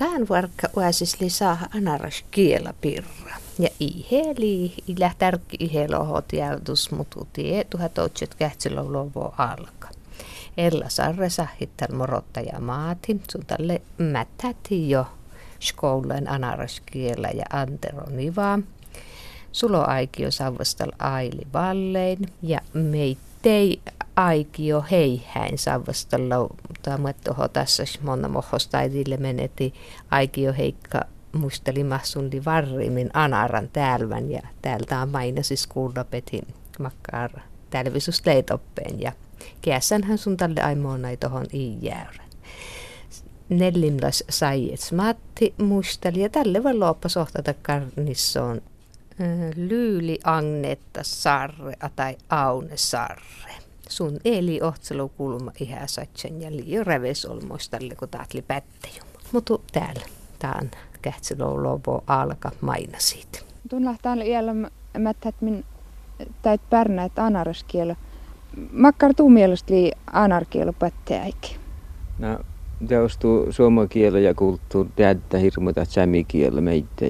Tämän 0.00 0.28
varkka 0.28 0.68
uäsisli 0.76 1.30
saa 1.30 1.58
anaras 1.76 2.24
kiela 2.30 2.74
pirra. 2.80 3.36
Ja 3.58 3.68
iheli, 3.80 4.74
illä 4.88 5.10
tärkki 5.18 5.56
ihelohot 5.60 6.32
jäytus, 6.32 6.90
mutta 6.90 7.26
tie 7.32 7.64
tuhat 7.64 7.98
otset 7.98 8.34
kähtsilö 8.34 8.82
lovo 8.82 9.34
alka. 9.38 9.88
Ella 10.56 10.88
sarre 10.88 11.30
sahittal 11.30 11.96
morottaja 11.96 12.60
maatin, 12.60 13.22
sun 13.32 13.46
tälle 13.46 13.82
mättäti 13.98 14.90
jo 14.90 15.06
skoulun 15.60 16.28
anaraskielä 16.28 17.28
ja 17.34 17.44
Antero 17.52 18.10
Nivaa. 18.10 18.58
Sulo 19.52 19.84
aikio 19.86 20.30
savvastal 20.30 20.92
aili 20.98 21.46
vallein 21.52 22.18
ja 22.42 22.60
meittei 22.72 23.80
aikio 24.16 24.84
heihäin 24.90 25.58
savvastalla 25.58 26.36
tuoho 27.24 27.48
tässä 27.48 27.82
monna 28.02 28.28
mohosta 28.28 28.78
äidille 28.78 29.16
meneti 29.16 29.74
aikio 30.10 30.52
heikka 30.52 31.00
muisteli 31.32 31.84
mahsundi 31.84 32.44
varrimin 32.44 33.10
anaran 33.12 33.68
täälvän 33.72 34.30
ja 34.30 34.40
täältä 34.62 35.00
on 35.00 35.12
siis 35.42 35.66
kuullapetin 35.66 36.46
makkaar 36.78 37.30
tälvisus 37.70 38.26
leitoppeen 38.26 39.00
ja 39.00 39.12
hän 40.04 40.18
sun 40.18 40.36
tälle 40.36 40.60
aimoonai 40.60 41.16
tohon 41.16 41.46
i 41.52 41.78
jäyrän 41.80 42.30
nellimlas 43.48 44.24
saijets 44.28 44.92
Matti 44.92 45.54
musteli 45.58 46.20
ja 46.20 46.28
tälle 46.28 46.64
voi 46.64 46.74
loppa 46.74 47.08
sohtata 47.08 47.54
karnissoon 47.54 48.62
Lyyli 49.56 50.18
Agnetta 50.24 51.00
Sarre 51.02 51.74
tai 51.96 52.16
Aune 52.28 52.76
Sarre. 52.76 53.59
Sun 53.90 54.18
eli 54.24 54.60
ohtselu 54.62 55.08
kulma 55.08 55.52
ihä 55.60 55.86
satsen 55.86 56.42
ja 56.42 56.50
liio 56.50 56.84
reves 56.84 57.24
olmoistalle, 57.24 57.94
kun 57.94 58.08
taatli 58.08 58.42
pättäjum. 58.42 59.06
Mutta 59.32 59.58
täällä, 59.72 60.06
tää 60.38 60.58
on 60.62 60.70
kähtselou 61.02 61.62
lopo 61.62 62.04
alka 62.06 62.50
maina 62.60 62.98
siitä. 62.98 63.38
Tun 63.68 63.84
lähtään 63.84 64.22
iällä 64.22 64.54
mättät 64.98 65.34
min 65.40 65.64
täyt 66.42 66.60
pärnäät 66.70 67.18
anaraskielä. 67.18 67.96
Makkar 68.72 69.14
tuu 69.14 69.28
mielestä 69.28 69.74
lii 69.74 69.92
anarkielä 70.12 70.72
pättäjäikin. 70.72 71.56
No, 72.18 72.38
teostuu 72.88 73.52
suomen 73.52 73.88
kieli 73.88 74.24
ja 74.24 74.34
kulttuuri 74.34 74.90
täyttä 74.96 75.38
hirmuita 75.38 75.84
sämikielä 75.84 76.60
meitä. 76.60 77.06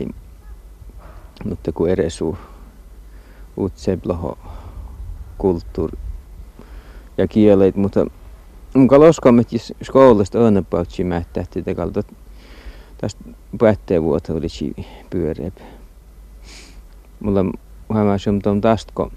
Mutta 1.45 1.73
kun 1.73 1.89
eresu 1.89 2.39
utsebloho 3.59 4.39
kulttuuri 5.39 5.99
ja 7.21 7.29
kielet, 7.29 7.77
mutta 7.77 8.07
Onko 8.75 9.01
loskammet 9.01 9.49
skoulasta 9.83 10.39
önepautsi 10.39 11.05
mättähti 11.05 11.63
tekalta 11.63 12.03
tästä 12.99 13.25
päätteen 13.59 14.03
vuotta 14.03 14.33
oli 14.33 14.47
chivi 14.47 14.87
pyöreä. 15.11 15.51
Mulla 17.21 17.45
hämäs 17.95 18.29
on 18.29 18.43
tuon 18.43 18.61
tästä, 18.61 18.93
kun 18.95 19.13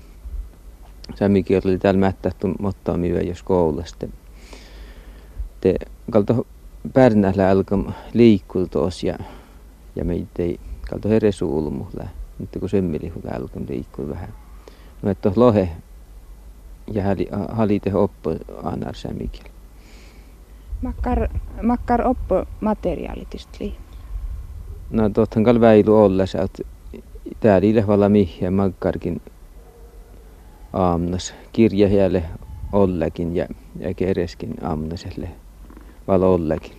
sämikielä 1.16 1.62
oli 1.66 1.78
täällä 1.78 2.00
mättähty 2.00 2.48
mottaa 2.60 2.98
miä 2.98 3.22
jos 3.22 3.44
koulusta 3.44 4.08
te 5.62 5.76
kalto 6.12 6.48
pärnällä 6.94 7.50
alkoi 7.50 7.86
liikkua 8.14 8.68
tos 8.68 9.04
ja, 9.04 9.18
ja 9.96 10.06
meitä 10.06 10.44
ei 10.44 10.60
kalto 10.90 11.10
heresuulmulla. 11.10 12.08
Mutta 12.40 12.60
kun 12.60 12.70
semmelihulla 12.70 13.32
alkoi 13.36 14.10
vähän. 14.10 14.34
No 15.02 15.12
että 15.12 15.32
lohe 15.36 15.70
ja 16.92 17.04
halite 17.50 17.96
oppo 17.96 18.36
anar 18.64 18.96
sämikel. 18.96 19.52
Makkar, 20.82 21.28
makkar 21.62 22.08
oppo 22.08 22.46
materiaalitisesti. 22.62 23.76
No 24.90 25.10
tottahan 25.10 25.44
kal 25.44 25.62
väilu 25.62 25.96
olla 26.04 26.26
sä 26.26 26.42
oot 26.42 26.58
täällä 27.40 27.68
ilehvalla 27.68 28.10
mihin 28.10 28.54
makkarkin 28.54 29.22
aamnas 30.74 31.34
kirjahjälle 31.52 32.24
ollekin 32.72 33.36
ja, 33.36 33.48
ja 33.80 33.94
kereskin 33.94 34.66
aamnaselle 34.66 35.30
valo 36.08 36.34
ollekin. 36.34 36.78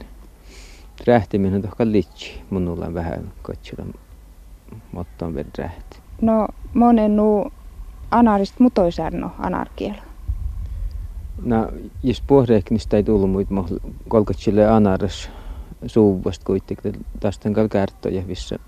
Rähtiminen 1.06 1.54
on 1.54 1.62
tohka 1.62 1.84
litsi. 1.84 2.42
Minulla 2.50 2.86
on 2.86 2.94
vähän 2.94 3.32
kotsilla 3.42 3.84
motton 4.92 5.34
verran 5.34 5.52
rähti. 5.58 5.98
No 6.22 6.48
monen 6.74 7.16
nu 7.16 7.52
anarist 8.14 8.60
mutoisärno 8.60 9.30
anarkiel. 9.38 9.94
No, 11.42 11.68
jos 12.02 12.22
puhdeknista 12.26 12.96
ei 12.96 13.02
tullut 13.02 13.30
muita 13.30 13.54
kolkotsille 14.08 14.66
anaras 14.66 15.30
suuvasta 15.86 16.44
kuitenkin. 16.46 17.06
Tästä 17.20 17.48
on 17.48 17.68
kärtoja, 17.68 18.22
missä 18.26 18.58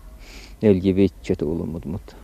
neljä 0.62 0.96
vitsi 0.96 1.36
tullut, 1.36 1.72
mutta, 1.72 1.88
mutta 1.88 2.16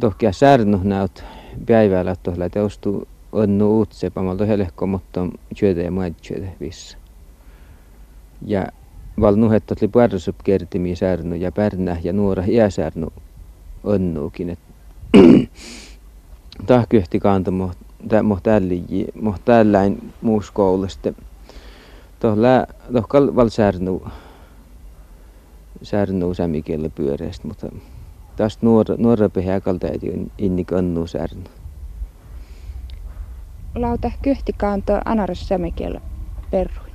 tohkia 0.00 0.32
särnu 0.32 0.80
näyt 0.82 1.24
päivällä 1.66 2.16
tuolla 2.22 2.50
teostuu 2.50 3.08
onnu 3.32 3.80
utse 3.80 4.10
pamalta 4.10 4.46
helekko, 4.46 4.86
mutta 4.86 5.26
työtä 5.58 5.80
ja 5.80 5.90
maitsyötä 5.90 6.46
vissä. 6.60 6.98
Ja 8.46 8.66
val 9.20 9.36
nuhettat 9.36 9.80
li 9.80 9.88
puarsup 9.88 10.36
kertimi 10.44 10.96
särnu 10.96 11.34
ja 11.34 11.52
pärnä 11.52 11.96
ja 12.02 12.12
nuora 12.12 12.44
iäsärnu 12.48 13.12
onnuukin. 13.84 14.50
Et 14.50 14.58
tahkyhti 16.66 17.20
kanto 17.20 17.50
mohta 18.22 18.50
älliä, 18.50 19.06
mohta 19.22 19.52
älläin 19.52 20.12
muus 20.22 20.50
koulusta. 20.50 21.12
Tohla, 22.20 22.66
tohkal 22.92 23.36
val 23.36 23.48
särnu, 23.48 24.02
särnu 25.82 26.34
sämikielä 26.34 26.88
pyöreästä, 26.88 27.48
mutta 27.48 27.66
tästä 28.36 28.66
nuora, 28.66 28.94
nuora 28.98 29.28
pehäkalta 29.28 29.86
ei 29.86 30.28
inni 30.38 30.64
kannu 30.64 31.06
särnu 31.06 31.44
lauta 33.74 34.10
kyhtikaanto 34.22 35.00
anaras 35.04 35.48
sämikielä 35.48 36.00
perruin? 36.50 36.92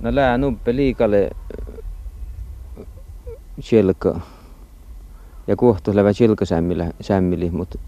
No 0.00 0.14
lää 0.14 0.38
nuppe 0.38 0.76
liikalle 0.76 1.30
selka 3.60 4.20
ja 5.46 5.56
kohtuulleva 5.56 6.12
selkasämmillä 6.12 6.90
sämmili, 7.00 7.50
mutta 7.50 7.78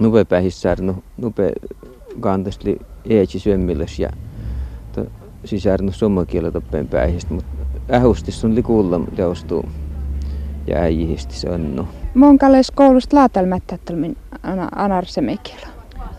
nupe 0.00 0.24
pähissään 0.24 0.78
no, 0.80 0.96
nupe 1.16 1.52
kantasti 2.20 2.78
eetsi 3.08 3.38
syömmilles 3.38 3.98
ja 3.98 4.10
to, 4.92 5.06
sisärnu 5.44 5.92
sommakielä 5.92 6.50
toppeen 6.50 6.88
päihistä, 6.88 7.34
mutta 7.34 7.50
ähustis 7.92 8.44
on 8.44 8.54
likulla 8.54 9.00
teostuu 9.16 9.64
ja 10.66 10.76
äijihistä 10.78 11.34
se 11.34 11.50
on 11.50 11.76
no. 11.76 11.88
Mon 12.14 12.38
kalles 12.38 12.70
koulusta 12.70 13.16
laatalmättä 13.16 13.78
anarsemekielä. 14.76 15.66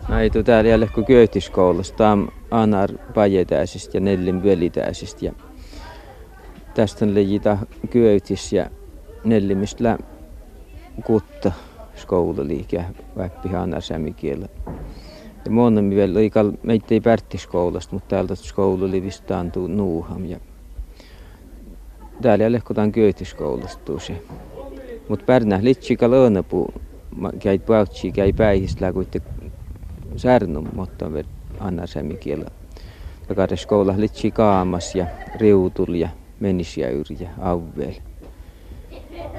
Näitä 0.08 0.42
täällä 0.42 0.70
jälle 0.70 0.86
kun 0.86 1.04
köytiskoulussa. 1.04 1.94
Tämä 1.94 2.12
on 2.12 2.28
Anar 2.50 2.92
Pajetäisistä 3.14 3.96
ja 3.96 4.00
Nellin 4.00 4.42
Velitäisistä. 4.42 5.24
Ja 5.26 5.32
tästä 6.74 7.04
on 7.04 7.14
lejitä 7.14 7.58
köytis 7.90 8.52
ja 8.52 8.70
Nellimistä 9.24 9.98
kutta 11.04 11.52
skoululiike 11.96 12.84
väppi 13.16 13.48
Anar 13.56 13.82
sämikielä. 13.82 14.48
Ja 15.44 15.50
moni 15.50 15.96
vielä 15.96 16.20
ikal, 16.20 16.52
meitä 16.62 16.86
ei 16.90 17.00
pärttiskoulusta, 17.00 17.94
mutta 17.94 18.08
täältä 18.08 18.34
skoululivistä 18.34 19.38
antuu 19.38 19.66
nuuham. 19.66 20.24
Ja 20.24 20.40
täällä 22.22 22.60
kun 22.60 22.76
tämän 22.76 22.92
köytiskoulusta 22.92 23.84
tuossa. 23.84 24.12
Mutta 25.08 25.24
pärnä 25.24 25.58
litsikal 25.62 26.12
öönäpuu. 26.12 26.74
Käit 27.38 27.66
pautsi, 27.66 28.12
käy 28.12 28.32
päihistä 28.32 28.92
kuitenkin 28.92 29.52
särnum 30.16 30.66
mutta 30.74 31.12
ver 31.12 31.24
anna 31.60 31.86
semikielä. 31.86 32.50
Takare 33.28 33.56
skola 33.56 33.94
litsi 33.96 34.30
kaamas 34.30 34.94
ja 34.94 35.06
riutul 35.40 35.94
ja 35.94 36.08
menis 36.40 36.78
ja 36.78 36.90
yrjä 36.90 37.30
auvel. 37.40 37.92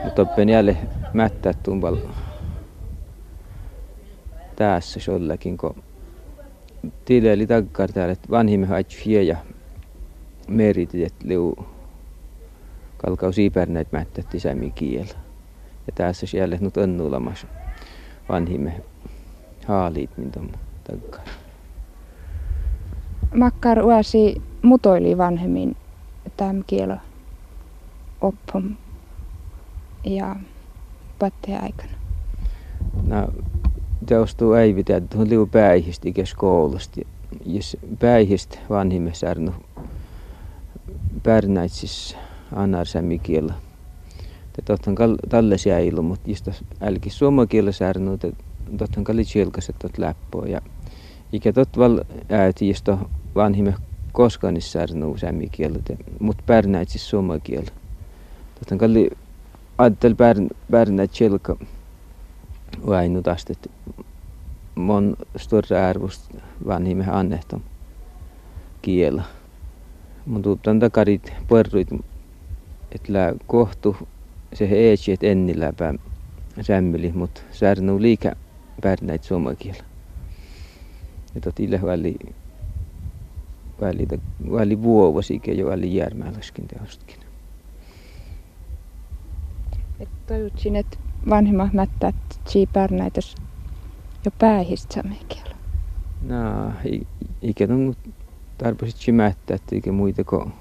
Mutta 0.03 0.21
oppen 0.21 0.49
jälle 0.49 0.77
mättää 1.13 1.53
tumpal 1.53 1.95
tässä 4.55 4.99
jollakin, 5.07 5.57
kun 5.57 5.83
tileli 7.05 7.47
takkar 7.47 7.91
täällä, 7.91 8.11
että 8.11 8.29
vanhimme 8.29 8.65
haitsi 8.65 9.27
ja 9.27 9.37
meritit, 10.47 11.13
liu 11.23 11.55
kalkau 12.97 13.31
siipärnäit 13.31 13.91
mättätti 13.91 14.39
sämi 14.39 14.71
kielä. 14.71 15.15
Ja 15.87 15.93
tässä 15.95 16.25
siellä 16.25 16.57
nyt 16.61 16.77
on 16.77 16.97
vanhimme 18.29 18.81
haalit, 19.67 20.09
tuommoinen 20.31 20.61
takkar. 20.83 21.25
Makkar 23.35 23.79
uasi 23.79 24.41
mutoili 24.61 25.17
vanhemmin 25.17 25.75
tämän 26.37 26.63
kielo 26.67 26.97
oppom 28.21 28.75
ja 30.07 30.35
patteen 31.19 31.63
aikana. 31.63 31.91
No, 33.07 33.27
teostuu 34.05 34.53
ei 34.53 34.73
pitää 34.73 35.01
tuohon 35.01 35.29
liu 35.29 35.47
päihistä 35.47 36.09
koulusta. 36.37 37.01
Jos 37.45 37.77
päihistä 37.99 38.59
vanhimmessa 38.69 39.29
arnu 39.29 39.53
pärnäitsis 41.23 42.17
anarsämi 42.55 43.19
kielä. 43.19 43.53
Tottahan 44.65 45.17
talle 45.29 45.57
säilu, 45.57 46.01
mutta 46.01 46.29
just 46.29 46.49
älki 46.81 47.09
suomen 47.09 47.47
kielä 47.47 47.71
särnu, 47.71 48.17
tottahan 48.77 49.03
kalli 49.03 49.23
chielkaset 49.23 49.75
tot 49.79 49.97
läppoa. 49.97 50.45
Ja 50.45 50.61
ikä 51.33 51.53
tot 51.53 51.77
val 51.77 51.99
ääti, 52.29 52.67
josta 52.67 52.97
vanhimme 53.35 53.73
koskaan 54.11 54.53
niissä 54.53 54.71
särnu 54.71 55.17
sämi 55.17 55.49
kielä, 55.49 55.79
mutta 56.19 56.43
pärnäitsis 56.45 57.09
suomen 57.09 57.41
kielä. 57.41 57.71
Tottahan 59.77 60.15
kalli 60.15 60.15
ajattel 60.17 60.55
pärnäit 60.71 61.11
chielka 61.11 61.57
vainu 62.87 63.21
tästä, 63.21 63.53
että 63.53 63.69
mon 64.75 65.15
större 65.37 65.85
arvost 65.85 66.35
vanhimme 66.67 67.05
annehtom 67.11 67.61
kielä. 68.81 69.23
Mun 70.25 70.41
tuuttan 70.41 70.79
takarit 70.79 71.33
puerruit, 71.47 71.87
että 72.91 73.35
kohtu 73.47 73.97
se 74.53 74.65
eetsi, 74.65 75.11
että 75.11 75.27
enni 75.27 75.59
läpä 75.59 75.93
sämmeli, 76.61 77.11
mutta 77.11 77.41
särnu 77.51 78.01
liikä 78.01 78.35
pärnäit 78.81 79.23
suomakielä. 79.23 79.83
Ja 81.35 81.41
tot 81.41 81.59
ille 81.59 81.81
väli, 81.81 82.15
väli, 83.81 84.07
väli 84.51 84.81
vuovasikin 84.81 85.57
jo 85.57 85.65
väli 85.65 85.95
järmäläskin 85.95 86.67
teostkin. 86.67 87.26
Toivotsin, 90.27 90.75
että 90.75 90.97
vanhemmat 91.29 91.73
pärnäitös 92.73 93.35
jo 94.25 94.31
päähistä 94.39 95.03
kielä. 95.29 95.55
No, 96.21 96.71
ikä 97.41 97.67
on 97.69 97.95
tarpeeksi 98.57 99.11
mättä, 99.11 99.55
että 99.55 99.75
eikä 99.75 99.91
muita 99.91 100.23
kuin 100.23 100.53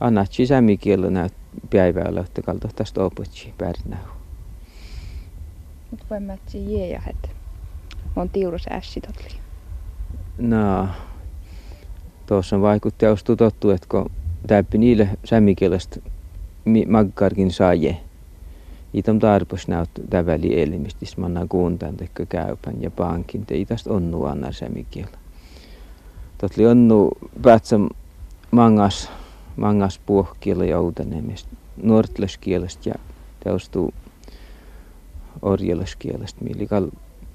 annatsi 0.00 0.46
sämikielä 0.46 1.10
näyt 1.10 1.32
päivällä, 1.70 2.20
että 2.20 2.42
kalta 2.42 2.68
tästä 2.76 3.04
opetsi 3.04 3.54
pärnäu. 3.58 4.08
Mutta 5.90 6.06
voi 6.10 6.20
mätsi 6.20 6.72
että 7.10 7.28
on 8.16 8.28
tiurus 8.30 8.66
ässi 8.70 9.00
totli. 9.00 9.38
No, 10.38 10.88
tuossa 12.26 12.56
on 12.56 12.62
vaikutti 12.62 13.06
ostu 13.06 13.36
tottu, 13.36 13.70
että 13.70 13.86
kun 13.90 14.10
täyppi 14.46 14.78
niille 14.78 15.08
sämikielestä 15.24 16.00
magkarkin 16.88 17.50
saaje, 17.50 18.00
Itom 18.96 19.18
tarpos 19.18 19.68
näyt 19.68 19.90
täväli 20.10 20.62
elimistis 20.62 21.16
manna 21.16 21.46
kuuntaan 21.48 21.96
tekö 21.96 22.26
käypän 22.26 22.82
ja 22.82 22.90
pankin, 22.90 23.46
te 23.46 23.56
itästä 23.56 23.92
onnu 23.92 24.24
anna 24.24 24.52
sämikielä. 24.52 25.18
Totli 26.38 26.66
onnu 26.66 27.10
päätsä 27.42 27.76
mangas, 28.50 29.10
mangas 29.56 30.00
puohkielä 30.06 30.64
joutanemista, 30.64 31.50
nuortleskielestä 31.82 32.88
ja 32.88 32.94
teostuu 33.44 33.94
orjeleskielestä, 35.42 36.44
millä 36.44 36.66
kal, 36.66 36.86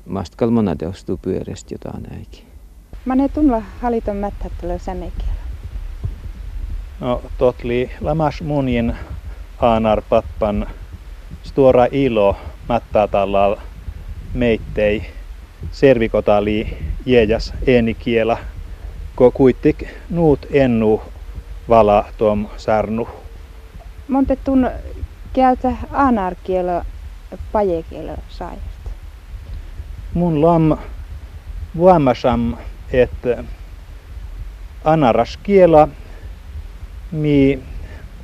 mast 0.06 0.36
kalmana 0.36 0.76
teostuu 0.76 1.18
pyöreästä 1.22 1.74
jotain 1.74 2.04
näikin. 2.04 2.46
Mä 3.06 3.16
ne 3.16 3.30
tunla 3.30 3.62
haliton 3.82 4.18
mättättelyä 4.18 4.78
sämekielä. 4.78 5.42
No, 7.00 7.22
totli 7.38 7.92
lamas 8.02 8.42
munien 8.42 8.98
aanar 9.60 10.02
pappan 10.10 10.68
stora 11.42 11.88
ilo 11.92 12.38
mättätalla 12.68 13.62
meittei 14.34 15.06
servikotali 15.72 16.78
jejas 17.06 17.54
enikiela 17.68 18.38
ko 19.16 19.32
kuittik 19.32 19.84
nuut 20.10 20.46
ennu 20.52 21.02
vala 21.70 22.06
tuom 22.18 22.48
särnu. 22.58 23.10
Montetun 24.08 24.70
käytä 25.34 25.74
anarkielo 25.92 26.84
pajekielo 27.52 28.16
saajasta. 28.28 28.92
Mun 30.14 30.42
lam 30.42 30.78
vuomasam, 31.76 32.56
että 32.94 33.44
anaraskiela 34.84 35.88
mi 37.12 37.64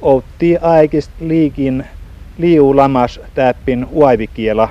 outti 0.01 0.57
aikist 0.57 1.21
liikin 1.21 1.85
liu 2.37 2.75
lamas 2.75 3.19
täppin 3.33 3.87
uaivikiela 3.91 4.69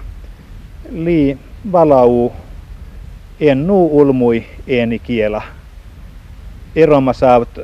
li 0.90 1.38
valau 1.72 2.32
ennu 3.40 3.86
ulmui 3.86 4.44
enikiela. 4.66 5.42
Eroma 6.76 7.12
saavat 7.12 7.60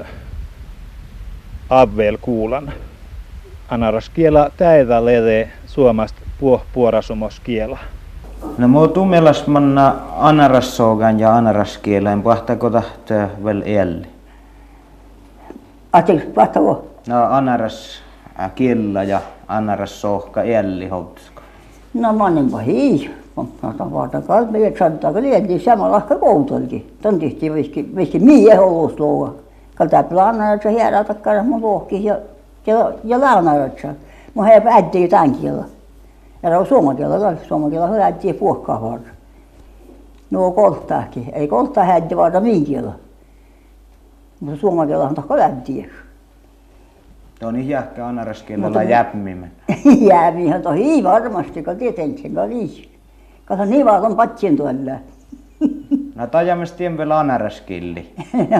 avvel 1.70 2.18
kuulan. 2.20 2.72
Anaraskiela 3.68 4.50
täitä 4.56 5.04
lede 5.04 5.50
suomasta 5.66 6.20
puh 6.40 6.62
puorasumoskiela. 6.72 7.78
No 8.58 8.68
muu 8.68 8.88
tumelas 8.88 9.46
manna 9.46 9.94
anarassogan 10.16 11.20
ja 11.20 11.36
anaraskieleen 11.36 12.22
pahtako 12.22 12.70
tahtaa 12.70 13.28
vel 13.44 13.62
elli? 13.64 14.06
Atiks 15.92 16.24
pahtako? 16.34 16.86
No 17.06 17.24
anaras 17.24 18.02
kiellä 18.54 19.02
ja 19.02 19.20
anaras 19.48 20.00
sohka 20.00 20.42
elli 20.42 20.88
houtska. 20.88 21.42
No 21.94 22.12
monenpa 22.12 22.58
hii. 22.58 23.10
Mutta 23.36 23.90
vaata 23.92 24.20
kalme, 24.20 24.66
että 24.66 24.78
sanotaan, 24.78 25.16
että 25.16 25.22
lientiin 25.30 25.60
samalla 25.60 25.96
ehkä 25.96 26.16
koutolki. 26.16 26.94
Tän 27.02 27.18
tehtiin 27.18 27.54
viski, 27.54 27.96
viski 27.96 28.18
mie 28.18 28.54
hollusluoga. 28.54 29.34
Kalta 29.74 30.02
planaratsa 30.02 30.68
hiera 30.68 31.04
takkara 31.04 31.42
mun 31.42 31.60
luokki 31.60 32.04
ja, 32.04 32.18
ja, 32.66 32.92
ja 33.04 33.20
launaratsa. 33.20 33.88
Mun 34.34 34.44
hei 34.44 34.60
päättiin 34.60 35.10
tämän 35.10 35.34
kielä. 35.34 35.64
Ja 36.42 36.50
se 36.50 36.56
on 36.56 36.66
suomakielä 36.66 37.18
kanssa. 37.18 37.48
Suomakielä 37.48 37.84
on 37.84 38.00
äidtiin 38.00 38.34
puokkaa. 38.34 38.98
No 40.30 40.50
koltaakin. 40.50 41.30
Ei 41.32 41.48
koltaa 41.48 41.84
häddi 41.84 42.16
varra 42.16 42.40
mihin 42.40 42.64
kielä. 42.64 42.92
Mutta 44.40 44.60
suomakielä 44.60 45.04
on 45.04 45.14
takka 45.14 45.34
äidtiin. 45.34 45.90
Tuo 47.42 47.48
on 47.48 47.56
ihjahka 47.56 48.08
anaraskielellä 48.08 48.82
jäpmimen. 48.82 49.52
Jäämihän 50.10 50.62
to 50.62 50.70
hii 50.70 51.04
varmasti, 51.04 51.62
kun 51.62 51.76
tietenkin 51.76 52.34
kun 52.34 52.48
niin. 52.48 52.88
Kato 53.44 53.64
niin 53.64 53.86
vaan 53.86 54.04
on 54.06 54.16
patsin 54.16 54.56
tuolla. 54.56 54.92
No 56.14 56.26
tajamis 56.26 56.72
tien 56.72 56.98
vielä 56.98 57.18
anaraskilli. 57.18 58.14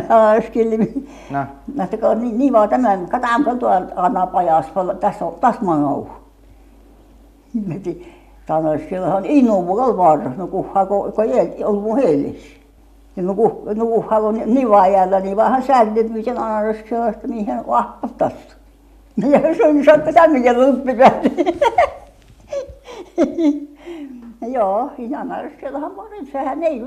Anaraskilli. 0.09 1.09
No. 1.31 1.45
No 1.75 1.85
että 1.85 1.97
kun 1.97 2.21
niin, 2.21 2.39
niin 2.39 2.53
vaan 2.53 2.69
tämän, 2.69 3.07
kataan 3.07 3.45
kun 3.45 3.59
tuolla 3.59 3.87
anna 3.97 4.27
pajas, 4.27 4.67
tässä 5.01 5.25
on, 5.25 5.35
tässä 5.41 5.63
mä 5.63 5.89
oon. 5.89 6.11
Meti, 7.67 8.13
anaraskilla 8.49 9.15
on 9.15 9.25
innu 9.25 9.77
kalvaara, 9.77 10.31
no 10.37 10.47
kuhaa, 10.47 10.87
kun, 10.87 11.13
kun 11.13 11.25
on 11.65 11.83
mun 11.83 11.97
heilis. 11.97 12.61
Ja 13.17 13.23
no 13.23 13.35
kuh, 13.35 13.75
no 13.75 13.87
kuhaa, 13.87 14.21
kun 14.21 14.43
niin 14.47 14.71
vaan 14.71 14.93
jäällä, 14.93 15.21
niin 15.21 15.37
vähän 15.37 15.63
säädät, 15.63 16.11
miten 16.11 16.39
anaraskilla, 16.39 17.13
mihin 17.27 17.67
vahvattas. 17.67 18.33
Se 19.21 19.65
on 19.65 19.85
saattu 19.85 20.13
tämänkin 20.13 20.61
luppi 20.61 20.93
Joo, 24.53 24.91
ihan 24.99 25.33
anarskillahan 25.33 25.95
monen, 25.95 26.27
sehän 26.27 26.63
ei 26.63 26.81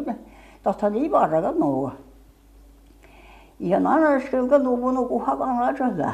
niin 0.89 1.12
varrakaan 1.12 1.60
nuo. 1.60 1.91
Ihan 3.60 3.88
anarskilla 3.88 4.58
nuo 4.58 4.91
nukuha 4.91 5.38
kanalla 5.38 6.13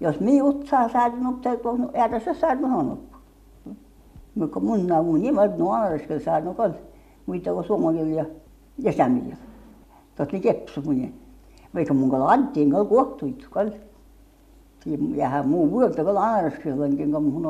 Jos 0.00 0.20
mi 0.20 0.42
utsaa 0.42 0.88
säädyn 0.88 1.26
upteet, 1.26 1.62
kun 1.62 1.90
ääressä 1.94 2.34
säädyn 2.34 2.64
on 2.64 2.98
Mutta 4.34 4.60
mun 4.60 4.86
naa 4.86 5.02
mun 5.02 5.22
nimet 5.22 5.58
nuo 5.58 5.72
anarskilla 5.72 6.20
säädyn 6.20 6.54
kal, 6.54 6.70
muita 7.26 7.52
kuin 7.52 7.64
suomakilla 7.64 8.14
ja, 8.14 8.24
ja 8.78 8.92
sämillä. 8.92 9.36
Totta 10.16 10.32
niin 10.32 10.42
kepsu 10.42 10.82
mun. 10.82 11.12
Vaikka 11.74 11.94
mun 11.94 12.10
kala 12.10 12.28
anttiin 12.28 12.70
kal 12.70 12.84
kohtuit 12.84 13.46
kal. 13.50 13.70
Ja 15.16 15.42
muu 15.42 15.70
vuotta 15.70 16.04
kun 16.04 17.22
mun 17.22 17.46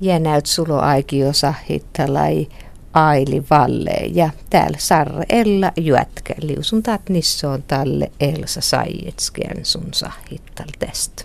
ja 0.00 0.18
näyt 0.18 0.46
sulo 0.46 0.78
aikio 0.78 1.32
sahittalai 1.32 2.48
aili 2.92 3.44
valle 3.50 3.90
ja 4.12 4.30
täällä 4.50 4.78
Sarre 4.80 5.24
Ella 5.28 5.72
juätkä 5.76 6.34
liusun 6.42 6.82
taat 6.82 7.08
nissoon 7.08 7.62
talle 7.62 8.12
Elsa 8.20 8.60
Saietskien 8.60 9.64
sun 9.64 9.94
sahittal 9.94 10.66
tästä. 10.78 11.24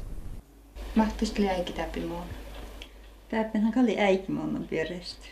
Mahtuisi 0.96 1.50
äiki 1.50 1.74
täpi 1.74 2.00
muun. 2.00 2.26
Täppenhän 3.30 3.74
kalli 3.74 4.00
äiki 4.00 4.32
muun 4.32 4.68
perästä. 4.70 5.28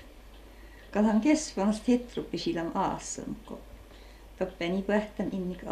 Kalhan 0.92 1.22
kesvanasta 1.22 1.84
hitruppi 1.88 2.38
silam 2.38 2.72
aasun, 2.76 3.36
kun 3.46 3.58
toppeni 4.40 4.82
pähtän 4.82 5.30
innik 5.32 5.64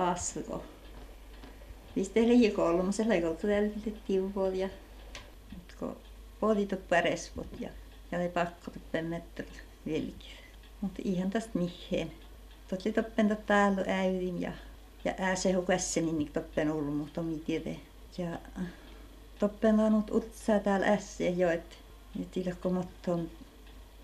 aasuko. 1.92 2.00
Viste 2.00 2.22
liiko 2.28 2.66
ollut, 2.66 2.86
mutta 2.86 3.04
laikolta 3.08 3.48
täältä 3.48 3.90
tiuvool 4.08 4.54
ja 4.54 4.70
poliitot 6.40 6.90
päresvot 6.90 7.48
ja, 7.60 7.70
ja 8.12 8.18
ne 8.18 8.30
pakkoivat 8.30 8.92
pennettää 8.92 9.46
vieläkin. 9.86 10.32
Mutta 10.82 11.02
ihan 11.06 11.30
tästä 11.30 11.52
miheen. 11.54 12.12
Totli 12.68 12.92
toppenta 12.92 13.36
täällä 13.36 13.84
äydin 13.88 14.42
ja 14.42 14.52
Ja 15.06 15.14
ääse 15.18 15.52
hukässä 15.52 16.02
niin 16.02 16.32
toppen 16.34 16.72
ulmu, 16.72 17.08
tomi 17.14 17.40
tiede. 17.40 17.80
Ja 18.18 18.40
toppen 19.40 19.78
laanut 19.78 20.12
utsaa 20.12 20.60
täällä 20.60 20.86
ässä 20.86 21.24
jo, 21.24 21.50
että 21.50 21.76
nyt 22.20 22.38
ilkomotton 22.38 23.30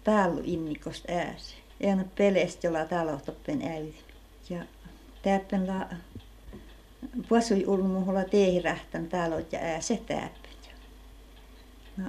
täällä 0.04 0.42
innikosta 0.44 1.12
ääse. 1.14 1.56
Ei 1.82 1.90
anna 1.90 2.06
pelestä, 2.18 2.68
jolla 2.68 2.86
täällä 2.86 3.12
on 3.12 3.22
toppen 3.22 3.62
äyli. 3.62 3.96
Ja 4.50 4.66
täppen 5.22 5.68
la 5.68 5.88
puasui 7.30 7.64
ulmuhulla 7.68 8.24
teehirähtän 8.24 9.08
täällä 9.08 9.36
on 9.36 9.46
ja 9.52 9.60
ääse 9.60 9.96
täppen. 9.96 10.52
No, 11.98 12.06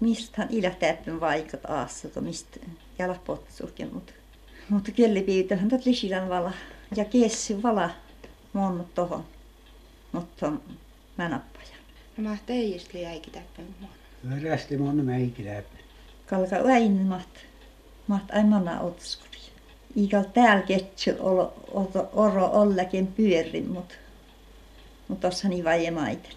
mistähän 0.00 0.48
ilä 0.50 0.70
täppen 0.70 1.20
vaikat 1.20 1.64
aassa, 1.64 2.20
mistä 2.20 2.60
jala 2.98 3.20
potsukin, 3.26 3.94
mutta 3.94 4.12
mutta 4.68 4.92
kellipiitähän 4.92 5.68
tätä 5.68 5.82
lisilän 5.86 6.28
vala 6.28 6.52
ja 6.96 7.04
kiessi 7.04 7.62
vala 7.62 7.90
mun 8.52 8.86
tohon. 8.94 9.24
Mutta 10.12 10.52
mä 11.18 11.28
nappajan. 11.28 11.78
No 12.16 12.30
mä 12.30 12.36
teijästi 12.46 13.02
jäikin 13.02 13.32
täppen 13.32 13.66
mun. 13.80 13.90
Vörästi 14.30 14.76
mun 14.76 15.04
meikki 15.04 15.44
läpi. 15.44 15.78
Kalka 16.26 16.64
väin 16.64 16.92
maht. 16.92 17.28
Maht 18.06 18.30
ai 18.30 18.44
manna 18.44 18.80
otskuri. 18.80 19.40
Iikal 19.96 20.22
täällä 20.22 20.62
ketsyl 20.62 21.14
olo, 21.20 21.54
oro, 22.12 22.50
ollakin 22.52 23.06
pyörin, 23.06 23.70
mut. 23.70 23.98
Mut 25.08 25.20
tossa 25.20 25.48
niin 25.48 25.64
vaje 25.64 25.90
maiten. 25.90 26.32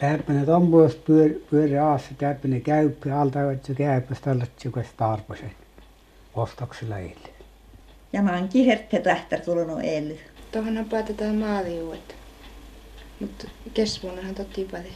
Täppänä 0.00 0.46
tommoista 0.46 1.02
pyör, 1.06 1.30
pyöri 1.50 1.78
aassa, 1.78 2.14
täppänä 2.18 2.60
käyppä, 2.60 3.20
alta 3.20 3.38
otsi 3.46 3.74
käyppä, 3.74 4.14
tällä 4.20 4.46
tsukas 4.56 4.86
tarposen. 4.96 5.52
Ostoksella 6.34 6.98
eilen. 6.98 7.34
Ja 8.12 8.22
mä 8.22 8.36
oon 8.36 8.48
kihertte 8.48 9.00
tähtär 9.00 9.40
tullut 9.40 9.80
eilen. 9.82 10.18
Tuohon 10.52 10.86
päätetään 10.90 11.34
maaliuet. 11.34 12.16
Mutta 13.20 13.48
kesvuonnahan 13.74 14.34
totti 14.34 14.68
paljon. 14.70 14.94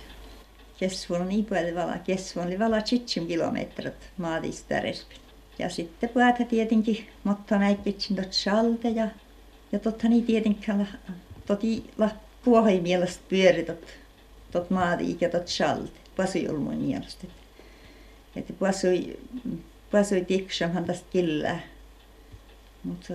Kesvuon 0.81 1.21
on 1.21 1.29
niin 1.29 1.45
paljon 1.45 1.75
vala. 1.75 1.99
Kesvuon 1.99 2.47
oli 2.47 2.59
vala 2.59 2.81
70 2.81 3.29
kilometrit 3.29 4.11
maadista 4.19 4.75
Ja 5.59 5.69
sitten 5.69 6.09
päätä 6.09 6.45
tietenkin, 6.45 7.07
mutta 7.25 7.59
näikitsin 7.59 8.17
tot 8.17 8.33
salte 8.33 8.89
ja, 8.89 9.09
ja 9.73 9.79
totta 9.79 10.09
niin 10.09 10.25
tietenkin 10.25 10.87
toti 11.47 11.91
la 11.99 12.11
puohoi 12.45 12.81
mielestä 12.81 13.23
pyöri 13.29 13.63
tot, 13.63 13.85
tot 14.51 14.71
maadi 14.71 15.17
ja 15.21 15.29
tot 15.29 15.49
salte. 15.49 16.01
Pasui 16.17 16.49
olmoin 16.49 16.79
mielestä. 16.79 17.27
Että 18.37 18.53
pasui, 18.53 19.19
pasui 19.91 20.25
tiksamhan 20.25 20.85
tästä 20.85 21.07
killää. 21.11 21.61
Mutta 22.85 23.15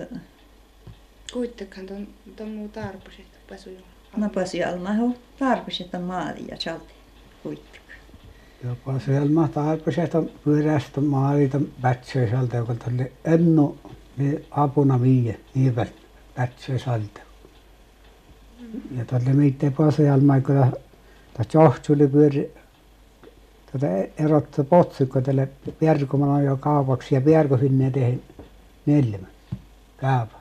Kuittekaan 1.32 1.86
ton, 1.86 2.08
ton 2.36 2.48
muu 2.48 2.68
tarposet 2.68 3.26
pasui 3.48 3.78
no 4.16 4.28
pasui 4.28 4.64
almahu 4.64 5.16
tarpeeksi 5.38 5.90
on 5.94 6.02
maadi 6.02 6.44
ja 6.50 6.56
salte 6.58 6.92
kuittek. 7.42 7.82
Jopa 8.64 8.98
siellä 8.98 9.48
tarpeeksi 9.48 10.00
on 10.16 10.30
pyörästä 10.44 11.00
maalita 11.00 11.60
pätsöisalta, 11.82 12.56
joka 12.56 12.74
tälle 12.74 13.12
ennu 13.24 13.78
niin 14.16 14.46
apuna 14.50 15.02
viie, 15.02 15.40
niin 15.54 15.74
pätsöisalta. 16.34 17.20
ja 18.96 19.04
tal 19.04 19.20
oli 19.26 19.34
meid 19.34 19.64
posejal 19.76 20.20
ma 20.20 20.36
ikka 20.36 20.70
ta 21.36 21.44
tsohtuli 21.44 22.08
pyöri 22.08 22.50
tota 23.72 23.86
e- 23.86 24.12
erottu 24.18 24.64
potsukko 24.64 25.20
tälle 25.20 25.48
perkumana 25.78 26.42
jo 26.42 26.56
kaupaksi 26.56 27.14
ja 27.14 27.20
perkuhin 27.20 27.78
ne 27.78 27.90
tehin 27.90 28.22
neljä 28.86 29.18
kaupa. 29.96 30.40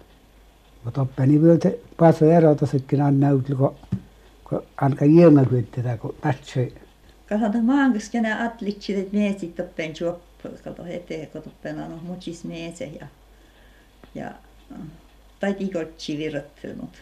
Mutta 0.84 1.02
oppeni 1.02 1.42
vyötä 1.42 1.72
päässä 1.98 2.38
erotasykkin 2.38 3.02
aina 3.02 3.18
näytli, 3.18 3.56
kun, 3.56 3.76
kun 4.44 4.64
ainakaan 4.78 5.16
jäämä 5.16 5.46
tätä, 5.76 5.98
kun 5.98 6.16
tätsöi. 6.22 6.74
Kasata 7.30 7.62
maankeskena 7.62 8.46
atlitsit, 8.46 8.98
että 8.98 9.18
miesit 9.18 9.56
toppen 9.56 9.94
juoppuus, 10.00 10.62
kato 10.62 10.86
eteen, 10.86 11.28
kun 11.28 11.42
toppen 11.42 11.80
on 11.80 11.92
noh, 11.92 12.04
mutsis 12.04 12.44
miese 12.44 12.86
ja, 12.86 13.08
ja 14.16 14.32
noh, 14.70 14.86
taitiko 15.40 15.80
chivirottelmut. 15.98 16.98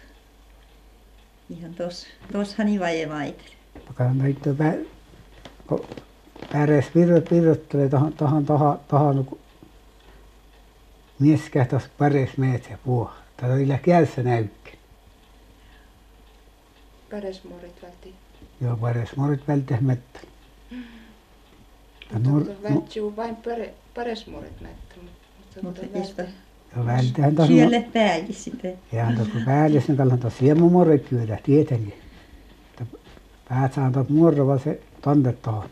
Ihan 1.51 1.73
tos, 1.73 2.07
toshan 2.31 2.67
i 2.67 2.79
vaje 2.79 3.05
maiteli. 3.05 3.55
Pakana 3.87 4.13
näitä 4.13 4.53
pä, 4.57 4.73
kun 5.67 5.87
päres 6.53 6.95
virot 6.95 7.31
virottelee 7.31 7.89
tohon, 7.89 8.13
tohon, 8.13 8.45
tohon, 8.45 8.79
tohon, 8.87 9.25
kun 9.25 9.39
mies 11.19 11.49
kähtäisi 11.51 11.87
päres 11.97 12.37
metsä 12.37 12.77
puuha. 12.83 13.15
Tätä 13.37 13.53
on 13.53 13.79
kädessä 13.81 14.23
näykki. 14.23 14.77
Päresmuorit 17.09 17.81
vältti. 17.81 18.15
Joo, 18.61 18.77
päres 18.77 19.15
morit 19.15 19.47
välttäisi 19.47 19.83
mettä. 19.83 20.19
Ja 22.13 22.19
Mutta 22.19 22.63
vältti 22.63 23.15
vain 23.15 23.35
päre, 23.35 23.73
päresmuorit 23.93 24.61
mättä. 24.61 24.95
Mutta 25.01 25.61
Mutta 25.61 25.81
mutta 25.97 26.23
vältti. 26.77 26.91
ja 26.91 26.97
välttähän 26.97 27.35
tuossa 27.35 27.53
syölle 27.53 27.85
pääji 27.93 28.33
sitten. 28.33 28.73
Ja 28.91 29.05
tuossa 29.15 29.33
kun 29.33 29.41
päälle 29.45 29.81
sen 29.81 29.97
kallan 29.97 30.19
tuossa 30.19 30.39
siemumorre 30.39 30.97
kyllä 30.97 31.37
tietenkin. 31.43 31.93
Että 32.69 32.97
päät 33.49 33.73
saa 33.73 33.91
tuot 33.91 34.09
muorova 34.09 34.57
se 34.57 34.81
tonne 35.01 35.33
tuohon. 35.33 35.69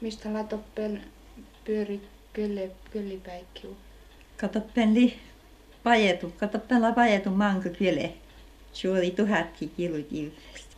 Mistä 0.00 0.32
la 0.32 0.44
toppen 0.44 1.02
pyöri 1.64 2.00
kölle, 2.32 2.70
köllipäikkiu. 2.92 3.76
Katoppen 4.40 4.94
li 4.94 5.14
pajetu, 5.82 6.32
katoppen 6.40 6.82
la 6.82 6.92
pajetu 6.92 7.30
manko 7.30 7.68
kyle. 7.78 8.12
Suoli 8.72 9.10
tuhatti 9.10 9.72
kilut 9.76 10.06
ilmeisesti. 10.10 10.76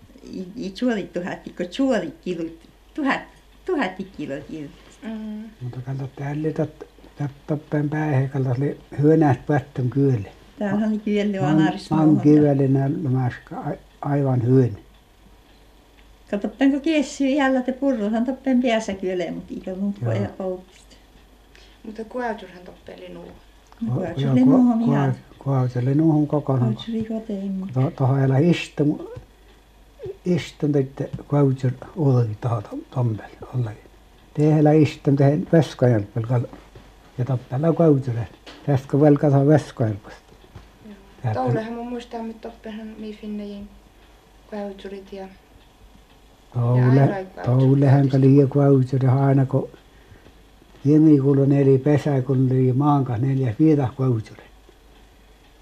I 0.57 0.73
suoli 0.75 1.03
tuhatti, 1.03 1.51
kun 1.51 1.67
suoli 1.71 2.13
kilut, 2.25 2.59
tuhat, 2.95 3.21
tuhatti 3.65 4.05
kilot 4.17 4.45
ilmeisesti. 4.51 5.07
Mm. 5.07 5.51
Mutta 5.61 5.81
kalta 5.81 6.09
täällä 6.17 6.49
tot, 7.21 7.31
tot, 7.47 7.59
toppen 7.61 7.91
päähe 7.91 8.29
kalta 8.29 8.51
oli 8.59 8.81
hyönäät 8.99 9.47
pättön 9.47 9.91
kyllä. 9.91 10.29
Täällä 10.59 10.87
on 10.87 11.01
kyelle 11.01 11.39
anaris 11.39 11.91
Man 11.91 12.21
kivellinen 12.21 13.05
lämäska 13.05 13.65
aivan 14.01 14.43
hyön. 14.43 14.79
Katoppen 16.31 16.71
kun 16.71 16.81
kiessyy 16.81 17.29
jälleen 17.29 17.65
te 17.65 17.73
purruhan 17.73 18.25
toppen 18.25 18.63
päässä 18.63 18.93
kyle, 18.93 19.31
mutta 19.31 19.55
ikä 19.57 19.71
Joo. 19.71 19.93
voi 20.05 20.29
polttista. 20.39 20.97
Mutta 21.87 22.05
kuauturhan 22.05 22.63
toppeli 22.65 23.09
nuu. 23.09 23.29
Kuotsuli 23.95 24.45
nuohon 24.45 24.83
ihan. 24.83 25.15
Kuauteli 25.39 25.95
nuuhun 25.95 26.27
kokonaan. 26.27 26.75
Kuotsuli 26.75 27.05
kotiin. 27.05 27.67
Tuohon 27.97 28.21
älä 28.21 28.39
istu, 28.39 29.13
istun 30.25 30.73
teitte 30.73 31.11
kuautur 31.29 31.71
uudella 31.97 32.35
tuohon 32.41 32.63
tommelle 32.91 33.37
ollakin. 33.55 33.91
Tehdä 34.35 34.73
istun 34.73 35.17
tehen 35.17 35.47
veskajalpel 35.53 36.23
ja 37.21 37.25
toppella 37.25 37.73
kuauture. 37.73 38.29
Tästä 38.67 38.89
kun 38.91 39.01
velka 39.01 39.31
saa 39.31 39.47
veskajalpasta. 39.47 40.33
Toulehan 41.35 41.73
mun 41.73 41.89
muistaa, 41.89 42.21
että 42.21 42.49
toppehan 42.49 42.87
mi 42.99 43.19
finnejin 43.21 43.69
kuauturit 44.51 45.13
ja 45.13 45.29
Toule, 46.55 47.27
toulehän 47.45 48.09
liian 48.19 48.49
kuauture 48.49 49.09
aina 49.09 49.47
kun 49.47 49.69
Jemikuulla 50.85 51.47
neljä 51.47 51.79
pesä, 51.79 52.23
kun 52.23 52.49
oli 52.51 52.73
maanka 52.73 53.17
neljä 53.17 53.55
viitä 53.59 53.89
kuauture. 53.97 54.43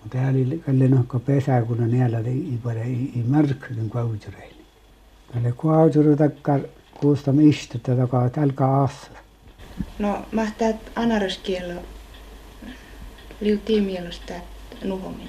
Mutta 0.03 0.19
täällä 0.19 0.47
oli 0.47 0.63
kalle 0.67 0.89
nohko 0.89 1.19
pesä, 1.19 1.63
kun 1.63 1.83
on 1.83 1.91
näillä 1.91 2.21
paljon 2.63 2.85
ei, 2.85 3.25
märkkynyt 3.27 3.91
kuautureille. 3.91 4.63
Kalle 5.33 5.53
kuauture 5.53 6.17
takkar 6.17 6.61
kuusta 7.01 7.33
mistä 7.33 7.79
takaa 7.79 8.31
tälkä 8.31 8.67
aassa. 8.67 9.11
No, 9.99 10.27
mahtaa 10.33 10.73
anaraskielo 10.95 11.83
liutii 13.41 13.81
mielestä 13.81 14.35
nuhomin. 14.85 15.29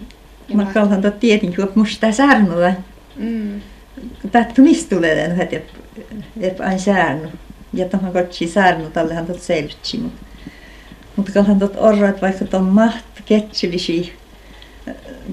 Mä 0.54 0.66
kalhan 0.66 1.02
tot 1.02 1.20
tietenkin, 1.20 1.68
kun 1.68 1.72
musta 1.76 2.12
särnua. 2.12 2.72
Mm. 3.16 3.62
Tattu 4.32 4.62
mistä 4.62 4.96
tulee 4.96 5.24
tämän 5.24 5.42
että 5.42 5.80
et 6.40 6.60
aina 6.60 6.78
särnu. 6.78 7.30
Ja 7.74 7.86
tuohon 7.86 8.14
kotsi 8.14 8.48
särnu, 8.48 8.90
tallehan 8.90 9.26
tot 9.26 9.42
selvitti. 9.42 9.98
Mutta 9.98 10.22
mut 11.16 11.30
kalhan 11.30 11.60
tot 11.60 11.74
orrat, 11.78 12.22
vaikka 12.22 12.46
ton 12.46 12.64
maht 12.64 13.06
ketsylisi, 13.26 14.14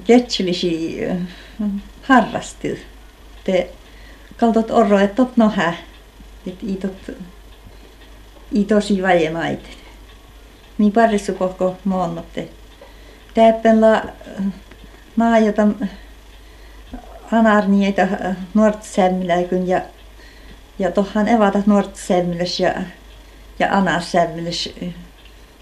ketsylisi 0.03 0.99
harrastil. 2.01 2.75
Te 3.43 3.69
kaltot 4.37 4.71
orro, 4.71 4.99
että 4.99 5.15
tot 5.15 5.37
nohä. 5.37 5.73
Että 6.47 6.65
i 6.67 6.75
tot, 6.75 7.17
i 8.51 8.63
tosi 8.63 9.01
vaje 9.03 9.29
maiten. 9.29 9.71
Niin 10.77 10.91
parissu 10.91 11.33
koko 11.33 11.75
moonnotte. 11.83 12.49
Täppen 13.33 13.81
la 13.81 14.03
naajota 15.15 15.67
anarnieita 17.31 18.07
nuortsämmilläkyn 18.53 19.67
ja 19.67 19.81
ja 20.79 20.91
tohan 20.91 21.27
evata 21.27 21.63
nuortsämmilläs 21.65 22.59
ja 22.59 22.73
ja 23.59 23.67
anarsämmilläs 23.71 24.69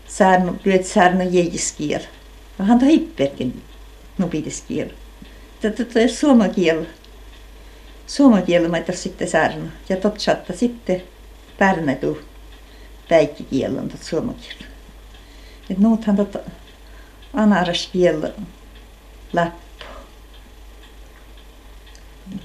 särnu 0.07 0.53
pyöt 0.63 0.85
särnu 0.85 1.29
jäiskiel. 1.29 2.01
Vähän 2.59 2.79
to 2.79 2.85
hipperkin 2.85 3.61
nupidiskiel. 4.17 4.89
Tätä 5.61 5.83
suoma 6.07 6.49
kiel. 6.49 6.85
Suoma 8.07 8.41
kiel 8.41 8.67
mä 8.67 8.77
sitten 8.91 9.27
saarna. 9.27 9.71
Ja 9.89 9.97
tot 9.97 10.19
sitten 10.53 11.03
pärnätu 11.57 12.19
päikkikielon 13.09 13.89
tot 13.89 14.03
suoma 14.03 14.33
kiel. 14.33 14.69
Et 15.69 15.77
nuuthan 15.77 16.15
tot 16.15 16.35
anaras 17.33 17.89
kiel 17.93 18.31
läppä. 19.33 19.85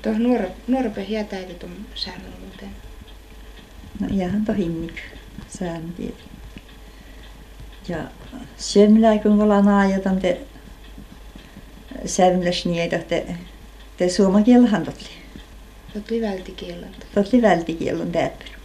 Tuo 0.02 0.12
nuore, 0.19 0.50
nuorempi 0.69 1.12
jätäiti 1.12 1.55
tuon 1.55 1.87
säännön 1.95 2.33
muuten. 2.40 2.71
No 4.00 4.07
ihan 4.11 4.45
tohinnik 4.45 5.00
sääntiet. 5.59 6.14
Ja 7.88 7.99
semlä 8.57 9.19
kun 9.19 9.43
ollaan 9.43 9.69
aajatan 9.69 10.21
te 10.21 10.40
sämläs 12.07 12.64
niitä 12.64 12.99
te 12.99 13.37
te 13.97 14.09
suoma 14.09 14.43
kielhan 14.43 14.85
totli. 14.85 15.09
Totli 15.95 16.21
vältikielon. 16.21 16.90
Totli 17.14 17.43
vältikielon 17.43 18.12
täppä. 18.12 18.60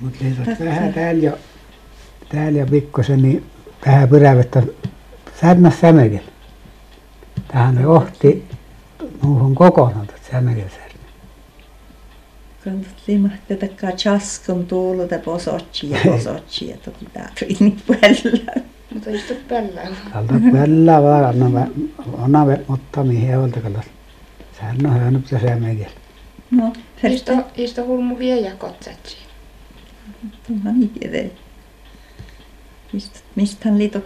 Mutta 0.00 0.18
liitot 0.24 0.60
vähän 0.64 0.94
täällä 0.94 1.24
jo, 1.24 1.38
täällä 2.28 2.58
jo 2.58 2.66
pikkusen, 2.66 3.22
niin 3.22 3.44
tähän 3.80 4.08
pyrävettä 4.08 4.62
särmäs 5.40 5.80
sämekellä. 5.80 6.30
Tähän 7.48 7.74
ne 7.74 7.86
ohti 7.86 8.44
muuhun 9.22 9.54
kokonaan 9.54 10.06
tätä 10.06 10.18
sämekellä 10.30 10.70
särmä. 10.70 10.88
Kun 12.64 12.84
totli 12.84 13.18
mahti 13.18 13.56
takkaa 13.56 13.90
chaskon 13.90 14.66
tuulu 14.66 15.08
te 15.08 15.18
posotsi 15.18 15.90
ja 15.90 15.98
posotsi 16.04 16.68
ja 16.68 16.76
totli 16.76 17.08
tää 17.12 17.32
tuli 17.38 17.56
niin 17.60 17.76
päällä. 17.86 18.62
Mutta 18.94 19.10
istu 19.10 19.34
pellaan. 19.48 19.96
Täältä 20.12 20.34
kyllä 20.52 21.02
vaan, 21.02 21.24
anna, 21.24 21.66
anna 22.18 22.46
mutta 22.68 23.04
mihin 23.04 23.38
olta 23.38 23.60
kallas. 23.60 23.86
Sehän 24.56 24.86
on 24.86 25.00
höynyt 25.00 25.26
se 25.26 25.40
sämekellä. 25.40 25.92
No, 26.50 26.72
Isto, 27.04 27.32
isto 27.56 27.86
hulmu 27.86 28.18
vie 28.18 28.40
ja 28.40 28.52
niin 30.48 30.90
tiedä. 30.90 31.28
Mist, 32.92 33.22
mistähän 33.34 33.78
liitot 33.78 34.04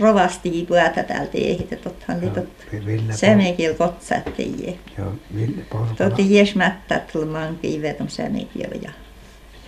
rovasti 0.00 0.64
puätä 0.68 1.02
täältä 1.02 1.38
ehitä, 1.38 1.76
tottahan 1.76 2.20
liitot 2.20 2.48
Ville 2.86 3.12
sämekiel 3.12 3.74
kotsatteje. 3.74 4.78
Joo, 4.98 5.14
Ville 5.34 5.62
Porkala. 5.70 5.96
Totti 5.96 6.34
jes 6.34 6.54
mättä 6.54 7.00
tulmaan 7.12 7.58
kiivet 7.58 8.00
on 8.00 8.10
sämekiel 8.10 8.70
ja 8.82 8.90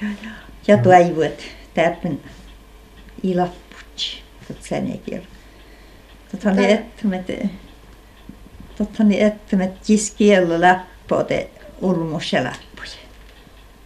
ja 0.03 0.09
ja 0.25 0.31
ja 0.69 0.79
toivuet 0.79 1.43
täppän 1.75 2.21
ilapputsi 3.23 4.23
tot 4.49 4.63
sämekiel. 4.63 5.23
Tottahan 6.31 6.57
ne 6.57 6.73
ettemet 6.73 7.27
tottahan 8.79 9.09
ne 9.09 9.27
ettemet 9.27 9.89
jis 9.89 10.11
kiello 10.11 10.61
läppöte 10.61 11.51
ulmus 11.81 12.33
ja 12.33 12.45
läppuja. 12.45 13.02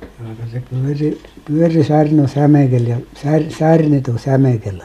Joo, 0.02 0.34
kun 0.36 0.50
se 0.52 0.62
pyöri, 0.70 1.22
pyöri 1.44 1.84
särno 1.84 2.28
sämekellä 2.28 2.88
ja 2.88 2.96
sär, 3.22 3.42
särnitu 3.58 4.18
sämekellä. 4.18 4.84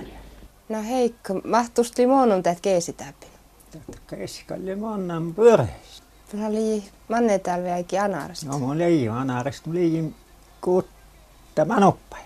No 0.70 0.84
Heikko, 0.84 1.34
mahtusti 1.44 2.08
muonun 2.08 2.44
täät 2.44 2.60
keesitäpin. 2.62 3.30
Keskalle 4.08 4.76
mannan 4.76 5.34
pyöreistä. 5.34 6.06
Tuolla 6.32 6.48
oli 6.48 6.84
manne 7.10 7.40
täällä 7.40 7.64
vieläkin 7.64 8.02
anarasta. 8.02 8.46
No 8.46 8.60
mun 8.60 8.82
ei 8.82 9.10
anarista, 9.10 9.70
mun 9.70 9.78
ei 9.78 10.14
kuutta 10.62 11.66
manoppa. 11.66 12.18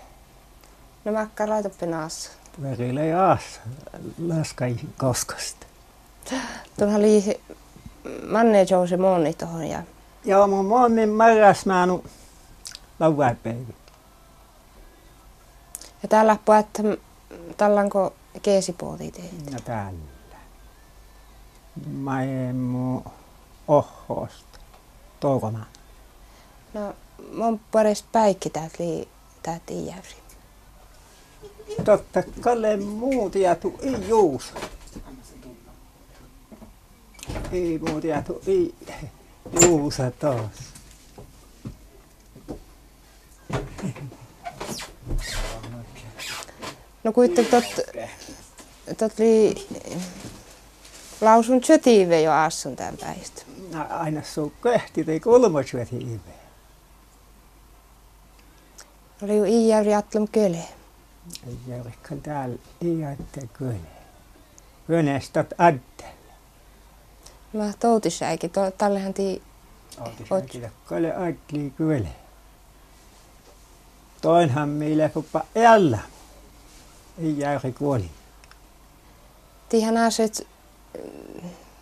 No 1.04 1.12
makka 1.12 1.48
laitoppi 1.48 1.86
naassa. 1.86 2.30
Pyörille 2.62 3.04
ei 3.04 3.12
aas 3.12 3.60
laskai 4.28 4.76
koskasta. 4.98 5.66
Tuolla 6.78 6.96
oli 6.96 7.40
manne 8.30 8.66
jousi 8.70 8.96
muoni 8.96 9.34
tohon 9.34 9.64
ja 9.64 9.82
Joo, 10.24 10.46
mun 10.46 10.64
monni 10.64 11.06
marras 11.06 11.66
maanu 11.66 12.04
lauanpäivä. 13.00 13.72
Ja 16.02 16.08
täällä 16.08 16.36
puhuu, 16.44 16.60
että 16.60 16.82
tallanko 17.56 18.14
keesipuoli 18.42 19.10
teitä. 19.10 19.50
No 19.50 19.58
täällä. 19.64 19.98
Mä 21.86 22.22
en 22.22 22.56
mu 22.56 23.02
ohosta. 23.68 24.58
Toukomaan. 25.20 25.66
No, 26.74 26.94
mun 27.32 27.60
pares 27.72 28.02
päikki 28.12 28.50
täältä 28.50 28.74
lii 28.78 29.08
täältä 29.42 29.72
iäysi. 29.72 30.16
Totta 31.84 32.22
kalle 32.40 32.76
muu 32.76 33.30
tietu 33.30 33.78
ei 33.82 34.08
juus. 34.08 34.52
Ei 37.52 37.78
muu 37.78 38.00
tietu 38.00 38.40
ei 38.46 38.74
juusa 39.62 40.10
taas. 40.10 40.75
No 47.04 47.12
kuitenkin 47.12 47.50
tot, 47.50 47.64
tot 48.98 49.18
li 49.18 49.66
lausun 51.20 51.60
tjötiive 51.60 52.20
jo 52.20 52.32
assun 52.32 52.76
tämän 52.76 52.96
päistä. 52.96 53.42
No, 53.72 53.86
aina 53.90 54.22
suu 54.22 54.52
köhti 54.62 55.04
tai 55.04 55.20
kolmosyöti 55.20 55.96
ive. 55.96 56.36
Oli 59.22 59.36
jo 59.36 59.44
iäyri 59.44 59.94
atlum 59.94 60.28
köle. 60.28 60.64
Täällä 62.22 62.56
ei 62.82 63.04
ajatte 63.04 63.48
kyllä. 63.52 63.96
Veneestat 64.88 65.46
adde. 65.58 66.04
Mä 67.52 67.72
toutisääkin, 67.78 68.50
to, 68.50 68.70
tallehan 68.70 69.14
tii 69.14 69.42
sitä 70.52 70.70
kalle 70.86 71.16
adli 71.16 71.72
kyllä. 71.76 72.08
Toinhan 74.26 74.68
meille 74.68 75.08
puppa 75.08 75.44
jällä. 75.54 75.98
Ei 77.18 77.38
jäyri 77.38 77.72
kuoli. 77.72 78.10
tiihän 79.68 79.96
aset 79.96 80.46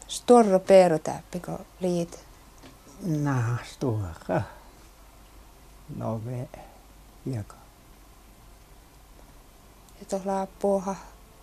storro 0.09 0.61
peero 0.61 0.99
täppi, 0.99 1.41
kun 1.41 1.59
liit. 1.81 2.25
Nahas 3.03 3.77
tuoka. 3.81 4.43
Nove. 5.97 6.49
Jaka. 7.27 7.55
Ja 10.01 10.07
tuolla 10.09 10.47
puoha 10.59 10.95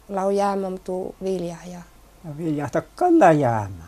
lau 0.10 0.30
jäämä 0.30 0.68
tuu 0.84 1.16
vilja 1.24 1.58
ja 1.66 1.82
Ja 2.26 2.38
viljahta 2.38 2.82
kalla 2.96 3.32
jäämä. 3.32 3.84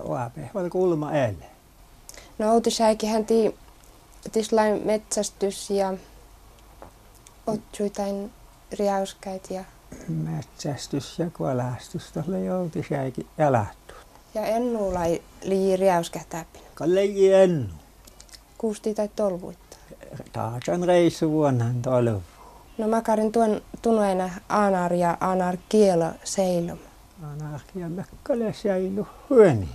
Oape 0.00 0.50
oli 0.54 0.70
kulma 0.70 1.12
elle. 1.12 1.44
No 2.38 2.52
outisääkin 2.52 3.10
hän 3.10 3.26
tii 3.26 3.58
tislain 4.32 4.86
metsästys 4.86 5.70
ja 5.70 5.94
otsuitain 7.48 8.30
riauskäit 8.78 9.50
ja, 9.50 9.64
Metsästys 10.08 11.18
ja 11.18 11.30
kalastus 11.30 12.12
tuolla 12.12 12.38
jouti 12.38 12.86
säikin 12.88 13.26
jalattu. 13.38 13.94
ja 14.34 14.42
ennuulai 14.46 15.22
lii 15.42 15.76
riauskätäpin. 15.76 16.62
Kalle 16.74 17.04
jennu. 17.04 17.68
Kuusti 18.58 18.94
tai 18.94 19.08
tolvuitta. 19.16 19.76
Taas 20.32 20.62
on 20.68 20.84
reissu 20.84 21.30
vuonnan 21.30 21.82
tolvu. 21.82 22.22
No 22.78 22.88
makarin 22.88 23.32
tuon 23.32 23.60
tunuena 23.82 24.30
aanar 24.48 24.92
ja 24.94 25.16
aanar 25.20 25.56
kielo 25.68 26.06
seilum. 26.24 26.78
Anarkialla 27.22 28.04
kalle 28.22 28.52
säilu 28.52 29.06
hyöneet. 29.30 29.68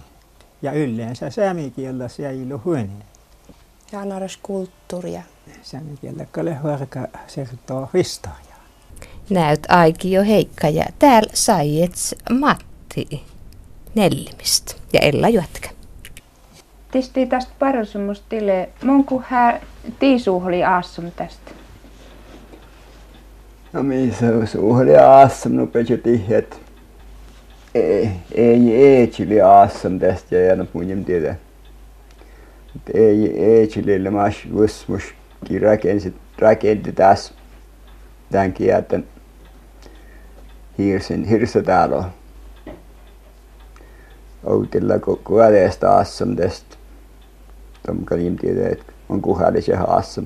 Ja 0.61 0.71
yleensä 0.71 1.29
samikielellä 1.29 2.07
säilu 2.07 2.61
hyöneet. 2.65 3.05
Ja 3.91 3.99
aanaras 3.99 4.37
kulttuuria. 4.43 5.23
Samikielellä 5.61 6.25
kalle 6.31 6.53
harka 6.53 7.07
sertoo 7.27 7.89
historiaa. 7.93 8.63
Näyt 9.29 9.59
aiki 9.69 10.11
jo 10.11 10.23
Heikka 10.23 10.69
ja 10.69 10.85
täällä 10.99 11.31
saiets 11.33 12.15
Matti 12.39 13.23
Nellimistä 13.95 14.75
ja 14.93 14.99
Ella 14.99 15.29
Jätkä. 15.29 15.69
Tisti 16.91 17.25
tästä 17.25 17.51
parosumusta 17.59 18.25
tille. 18.29 18.69
Monku 18.83 19.23
hää 19.27 19.59
tiisuhli 19.99 20.63
aassum 20.63 21.11
tästä. 21.11 21.51
No 23.73 23.83
missä 23.83 24.25
aassam, 25.07 25.51
no 25.51 25.67
pecho 25.67 25.97
tihet. 25.97 26.61
Ei, 27.75 28.09
ei, 28.31 28.75
ei, 28.75 29.07
chili 29.07 29.41
aassam 29.41 29.99
tästä 29.99 30.35
ja 30.35 30.55
no 30.55 30.65
puhujem 30.65 31.05
tiedä. 31.05 31.35
Ei, 32.93 33.43
ei, 33.45 33.67
chili 33.67 34.09
mas 34.09 34.35
vusmus 34.53 35.03
ki 35.43 35.59
rakensit, 35.59 36.15
rakenti 36.39 36.91
tässä. 36.91 37.33
Tän 38.31 38.53
kielten 38.53 39.07
hirsin, 40.77 41.23
hirsetalo. 41.23 42.05
Outilla 44.43 44.93
kuoleesta 45.23 45.95
aassam 45.95 46.35
tästä. 46.35 46.75
Tom 47.85 48.05
kalim 48.05 48.35
tiedä, 48.35 48.69
että 48.69 48.93
on 49.09 49.21
kuhallisen 49.21 49.89
aassam. 49.89 50.25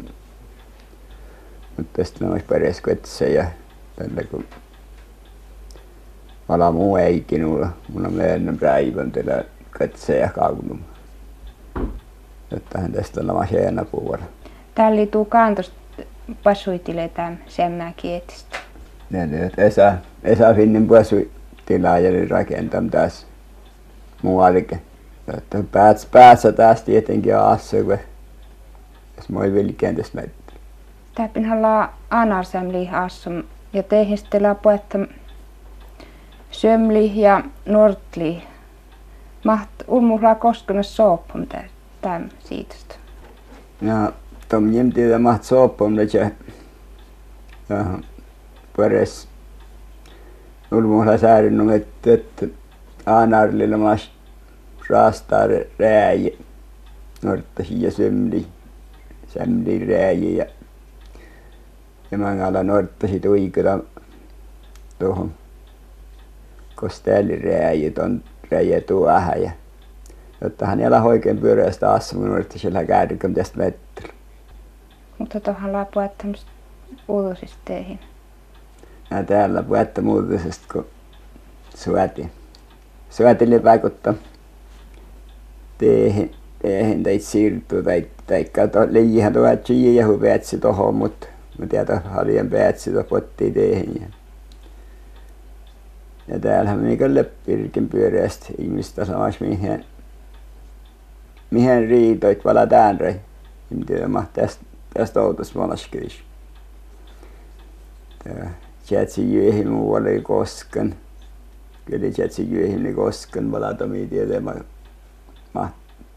Mutta 1.78 1.98
tästä 1.98 2.26
on 2.26 2.42
päres 2.48 2.82
kvetse 2.82 3.30
ja 3.30 3.46
tällä 3.96 4.24
kun 4.24 4.46
Vala 6.50 6.72
muu 6.72 6.98
eikin 6.98 7.48
mulla. 7.48 7.70
Mulla 7.94 8.08
on 8.08 8.14
myönnän 8.14 8.58
päivän 8.58 9.12
tällä 9.12 9.44
kötse 9.72 10.18
ja 10.18 10.30
kaunum. 10.30 10.80
Jotta 12.52 12.80
hän 12.80 12.92
tästä 12.92 13.22
on 13.22 13.28
lama 13.28 13.46
puolella. 13.92 14.26
Täällä 14.78 15.06
tuu 15.06 15.26
kantosta 15.26 15.76
pasuitille 16.44 17.10
tämän 17.10 17.40
semmää 17.48 17.94
kietistä. 17.98 18.58
Ne 19.10 19.28
nyt 19.28 19.60
Esa, 19.60 19.94
Esa 20.24 20.54
Finnin 20.54 20.88
pasui 20.88 21.32
tilaajalle 21.66 22.26
rakentam 22.26 22.90
taas 22.90 23.28
muuallekin. 24.22 24.82
Jotta 25.28 25.64
pääts, 25.72 26.06
päässä 26.06 26.52
taas 26.52 26.82
tietenkin 26.82 27.38
aassa, 27.38 27.84
kun 27.84 27.98
jos 29.18 29.30
moi 29.30 29.54
vilkeen 29.54 29.96
tästä 29.96 30.18
näitä. 30.18 30.34
Tää 31.16 31.28
pinhalla 31.28 31.94
anarsemli 32.10 32.90
assum 32.92 33.44
ja 33.74 33.84
teihin 33.84 34.18
sitten 34.18 34.44
lapu, 34.44 34.70
että 34.70 35.00
sömli 36.52 37.22
ja 37.22 37.44
nortli 37.66 38.44
maht 39.46 39.70
ulmuhla 39.88 40.36
koskenut 40.36 40.86
soppum 40.86 41.46
tämän 42.02 42.30
siitästä. 42.40 42.96
Ja 44.48 44.50
tom 44.50 44.74
jämti 44.74 45.02
maht 45.20 45.44
soppum 45.44 45.96
det 45.98 46.14
ja 46.14 46.30
peres 48.78 49.28
ulmuhla 50.72 51.18
säärinnut, 51.18 51.74
että, 51.74 52.14
että 52.14 52.48
aanarlilla 53.06 53.78
mas 53.78 54.12
raastaa 54.90 55.48
rääji 55.80 56.38
norttasi 57.24 57.82
ja 57.82 57.92
sömli 57.92 58.46
sämli 59.28 59.86
rääji 59.86 60.38
ja. 60.38 60.46
Ja 62.12 62.18
mangala 62.18 62.64
norttasi 62.64 63.20
tuikata 63.20 63.80
tuohon 65.00 65.32
kostelli 66.76 67.36
rääjä 67.36 68.82
tuohon 68.82 69.42
ja. 69.44 69.52
Jotta 70.42 70.66
hän 70.66 70.80
elää 70.80 71.04
oikein 71.04 71.38
pyöreästä 71.38 71.92
assun 71.92 72.30
norttasi 72.30 72.60
sillä 72.60 72.86
käydykö 72.86 73.30
tästä 73.34 73.58
metriä. 73.58 74.17
Mutta 75.18 75.40
tuohon 75.40 75.74
laapua, 75.74 76.06
että 76.06 76.28
uudisista 77.08 77.58
teihin 77.66 78.00
ja 79.12 79.24
täällä 79.24 79.64
puhetta 79.64 80.02
muutoksesta 80.02 80.66
kun 80.74 80.86
syötiin 81.76 82.32
syötille 83.10 83.64
vaikuttaa. 83.64 84.14
Teihin 85.78 86.32
teihin 86.62 87.04
teit 87.04 87.22
siirtyy 87.22 87.84
tai 87.84 88.08
tai 88.28 88.44
kato 88.44 88.80
liian 88.90 89.34
tuot 89.34 89.66
siihen 89.66 89.96
ja 89.96 90.08
päätsi 90.22 90.58
tuohon 90.58 90.96
mutta 90.96 91.28
mä 91.58 91.68
tiedä 91.68 92.02
halien 92.06 92.50
päätsi 92.50 92.92
tuo 92.92 93.04
pottiin 93.04 93.54
teihin. 93.54 94.02
Ja 94.02 94.08
ja 96.28 96.40
täällähän 96.40 96.80
meni 96.80 96.98
kyllä 96.98 97.24
pirkin 97.46 97.90
pyöreästi 97.90 98.54
ihmistä 98.58 99.06
samassa 99.06 99.46
mihin 99.46 99.86
mihin 101.52 101.88
riitoit 101.88 102.46
vala 102.46 102.68
täänrei 102.68 103.16
en 103.72 103.86
tiedä 103.86 104.08
tästä 104.34 104.66
tästä 104.98 105.22
outos 105.22 105.56
malaskris 105.56 106.20
tämä 108.24 108.50
Tjätsijöihin 108.88 109.70
muualle 109.70 110.10
ei 110.10 110.22
kosken. 110.22 110.96
Kyllä 111.86 112.12
Tjätsijöihin 112.12 112.86
ei 112.86 112.94
kosken 112.94 113.52
valatomi 113.52 114.08
tiedä 114.08 114.40
mä 114.40 114.56
mä 115.54 115.70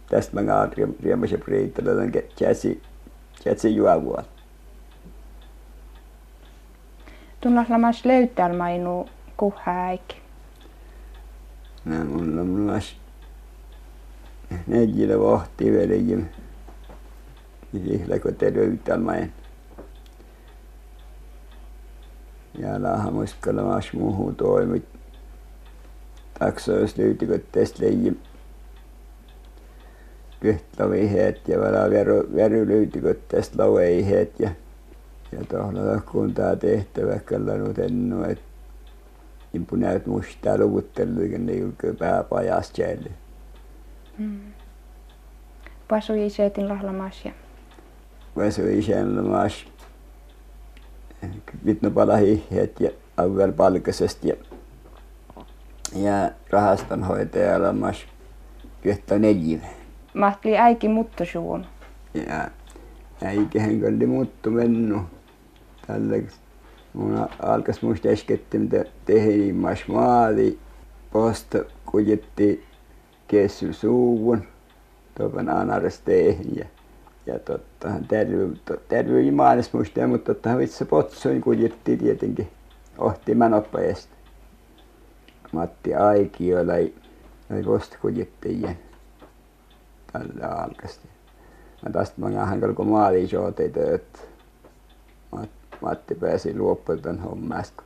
tästä 0.08 0.34
mä 0.34 0.42
gaan 0.42 0.70
riemmässä 1.02 1.38
priittellä 1.38 1.90
tämän 1.90 2.12
Tjätsi 2.36 2.82
Tjätsi 3.42 3.76
juovua. 3.76 4.24
Tunnas 7.40 7.70
lamas 7.70 8.04
löytää 8.04 8.52
mainu 8.52 9.08
kuhäik. 9.36 10.02
No 11.84 12.04
mun 12.04 12.38
on 12.38 12.46
mulas 12.46 12.96
neljillä 14.66 15.18
vahti 15.18 15.72
velikin. 15.72 16.30
Löytää 18.54 18.98
main. 18.98 19.32
ja 22.58 22.82
lahmuskalamas 22.82 23.92
muuhun 23.92 24.36
toimit 24.36 24.84
taksois 26.38 26.96
lyytiköttäis 26.98 27.78
leijim 27.78 28.16
kyhtlaviheet 30.40 31.48
ja 31.48 31.58
vala 31.60 31.90
veru 31.90 32.24
verulyytiköttäis 32.34 33.58
laveiheet 33.58 34.40
ja 34.40 34.50
ja 35.32 35.44
tohlata 35.44 36.00
kun 36.12 36.34
tää 36.34 36.56
tehtävä 36.56 37.18
kyllä 37.18 37.54
nyt 37.54 37.78
ennu 37.78 38.24
et 38.24 38.42
impu 39.54 39.76
näyt 39.76 40.06
mustaa 40.06 40.58
luvutteluikin 40.58 41.46
ne 41.46 41.52
julkee 41.52 41.92
pääpajast 41.92 42.78
jälle. 42.78 43.10
Mm. 44.18 44.40
Pasu 45.88 46.12
isetin 46.14 46.68
lahlamas 46.68 47.24
ja. 47.24 47.32
Pasu 48.34 48.62
isen 48.66 49.16
lamas 49.16 49.66
vitnopalahihet 51.66 52.80
ja 52.80 52.90
alueen 53.16 53.54
palkasesta 53.54 54.26
ja 54.26 54.34
ja 55.96 56.30
rahastonhoitajalla 56.50 57.72
mas 57.72 58.06
yhtä 58.84 59.18
neljä. 59.18 59.58
Mahtli 60.14 60.58
äiki 60.58 60.88
muttu 60.88 61.24
suun. 61.32 61.66
Ja 62.14 62.48
äikihän 63.24 63.80
kyllä 63.80 64.06
muttu 64.06 64.50
mennu. 64.50 65.00
Tällä 65.86 66.16
mun 66.92 67.28
alkas 67.42 67.82
musta 67.82 68.08
äsketti 68.08 68.58
mitä 68.58 68.84
tehdään 69.04 69.56
mas 69.56 69.88
maali 69.88 70.58
posta 71.12 71.58
kujetti 71.86 72.64
kessy 73.28 73.72
suuvun. 73.72 74.44
Topan 75.18 75.48
anaras 75.48 75.98
teihin 75.98 76.56
ja 76.56 76.64
ja 77.26 77.38
tottahan 77.80 78.08
terve 78.08 78.56
terve 78.88 79.30
maailmassa 79.30 79.70
muistaa 79.72 80.06
mutta 80.06 80.34
tottahan 80.34 80.58
vitsi 80.58 80.84
potsoin 80.84 81.40
kuljettiin 81.40 81.98
tietenkin 81.98 82.48
ohti 82.98 83.34
nopeasti 83.34 84.12
Matti 85.52 85.94
Aikiola 85.94 86.74
ei 86.74 86.94
ei 87.50 87.62
postikuljettajia 87.62 88.74
tällä 90.12 90.48
alkasti 90.48 91.08
ja 91.84 91.90
tästä 91.90 92.20
mangahan 92.20 92.60
kyllä 92.60 92.74
kun 92.74 92.88
maalisootei 92.88 93.68
tööt 93.68 94.28
Matti 95.80 96.14
pääsi 96.14 96.58
luopumaan 96.58 97.02
tämän 97.02 97.18
hommasta 97.20 97.82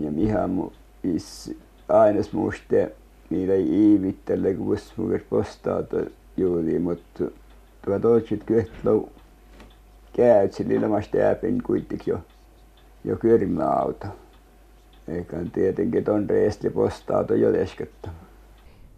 ja 0.00 0.10
mihän 0.10 0.50
mun 0.50 0.72
issi 1.04 1.58
aines 1.88 2.32
muistaa 2.32 2.86
niitä 3.30 3.52
ei 3.52 3.68
iivittele 3.68 4.54
kun 4.54 4.78
postaa 5.30 5.82
juuri 6.36 6.78
mutta 6.78 7.24
tuo 7.84 7.98
toiset 7.98 8.44
kehtoo 8.44 9.08
käyt 10.16 10.52
sillä 10.52 10.72
ilmasta 10.72 11.16
jääpin 11.16 11.62
kuitenkin 11.62 12.12
jo 12.12 12.18
jo 13.04 13.16
kuorma-auto 13.16 14.06
eikä 15.08 15.36
tietenkin 15.52 16.04
tuon 16.04 16.30
reesti 16.30 16.70
posta-auto 16.70 17.34
jo 17.34 17.52
leskettämä. 17.52 18.14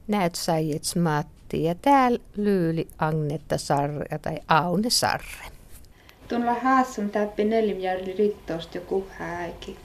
Näet 0.09 0.35
Saijets 0.35 0.97
Matti 0.97 1.65
ja 1.65 1.75
täällä 1.83 2.19
Lyyli 2.37 2.89
Agnetta 2.99 3.59
Sarre 3.59 4.19
tai 4.19 4.39
Aune 4.49 4.91
Sarre. 4.91 5.45
Tuolla 6.29 6.55
haassun 6.55 7.11
täppi 7.11 7.45
neljämjärli 7.45 8.15
rittoosta 8.19 8.79
joku 8.79 9.07
häikin. 9.19 9.77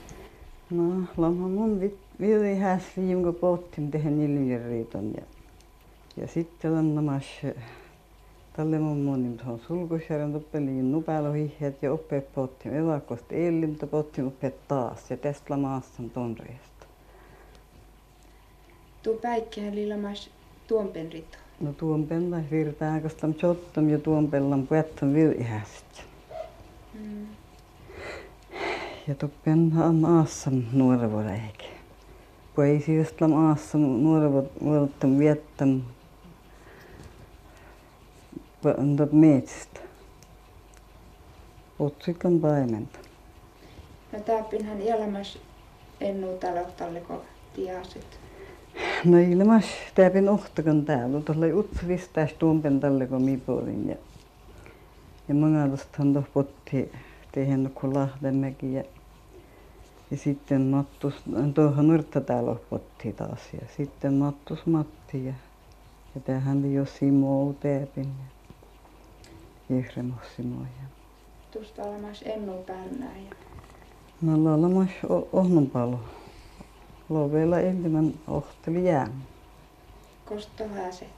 No, 0.70 0.82
lama 1.16 1.48
mun 1.48 1.92
viili 2.20 2.58
häsli, 2.58 3.10
jonka 3.10 3.32
pohtin 3.32 3.90
tehdä 3.90 4.10
neljämjärli 4.10 4.88
ja, 5.16 5.22
ja 6.16 6.26
sitten 6.26 6.72
on 6.72 6.94
namas 6.94 7.24
Talle 8.56 8.78
mummonim 8.78 9.36
tuohon 9.36 9.60
sulkusjärjen 9.66 10.32
tuppeliin 10.32 10.92
nupälohihet 10.92 11.82
ja 11.82 11.92
oppeet 11.92 12.34
pottim 12.34 12.74
evakosta 12.74 13.34
eilli, 13.34 13.66
mutta 13.66 13.86
pottim 13.86 14.26
oppeet 14.26 14.68
taas 14.68 15.10
ja 15.10 15.16
tästä 15.16 15.56
maassa 15.56 16.02
ton 16.14 16.36
reesta. 16.38 16.86
Tuo 19.02 19.14
päikkihän 19.14 19.74
liilamas 19.74 20.30
tuon 20.66 20.90
rito. 20.94 21.38
No 21.60 21.72
tuon 21.72 22.06
penla 22.06 22.36
virtaa 22.50 23.00
kastam 23.00 23.34
chottam 23.34 23.88
ja 23.88 23.98
tuon 23.98 24.28
pellan 24.28 24.66
puettam 24.66 25.14
vilihästä. 25.14 26.02
Mm. 26.94 27.26
Ja 29.08 29.14
tuppen 29.14 29.72
maassa 30.00 30.50
nuorevuoda 30.72 31.32
eikä. 31.32 31.64
Poisiasta 32.56 33.28
maassa 33.28 33.78
nuorevuoda 33.78 34.88
viettam 35.18 35.80
metsistä 39.12 39.80
otsikan 41.78 42.40
paimenta 42.40 42.98
no 44.12 44.20
täällähän 44.20 44.80
elämässä 44.80 45.38
ennuu 46.00 46.38
taloutalleko 46.38 47.22
tiasit. 47.54 48.20
No 49.04 49.18
ilmas 49.18 49.64
täälläpin 49.94 50.28
ohtakan 50.28 50.84
täällä. 50.84 51.20
Tuolla 51.20 51.46
utsuvistäis 51.58 52.32
tuompen 52.32 52.80
talleko 52.80 53.18
mipolin 53.18 53.88
ja 53.88 53.96
ja 55.28 55.34
mangalustahan 55.34 56.12
tuossa 56.12 56.30
potti 56.34 56.92
tehnyt 57.32 57.72
kun 57.74 57.94
Lahdenmäki 57.94 58.72
ja 58.72 58.84
ja 60.10 60.16
sitten 60.16 60.62
mattus 60.62 61.14
tuohon 61.54 61.88
Nurttatalo 61.88 62.60
potti 62.70 63.12
taas. 63.12 63.40
Ja 63.52 63.66
sitten 63.76 64.14
mattus 64.14 64.66
Matti 64.66 65.24
ja 65.24 65.32
Ja 66.14 66.20
tähän 66.20 66.72
jo 66.72 66.84
Simo 66.86 67.54
Teepin 67.60 68.04
ja 68.04 68.39
Jehremos 69.70 70.36
Simo. 70.36 70.60
Ja... 70.60 70.88
Tuosta 71.50 71.82
olemassa 71.82 72.24
ennu 72.24 72.52
pärnää. 72.52 73.16
Ja... 73.28 73.36
No 74.22 74.44
laulamas 74.44 74.88
ohnun 75.32 75.70
palo. 75.70 76.00
Lovella 77.08 77.60
enemmän 77.60 78.14
ohteli 78.28 78.84
jään. 78.84 79.12
Kosta 80.24 80.64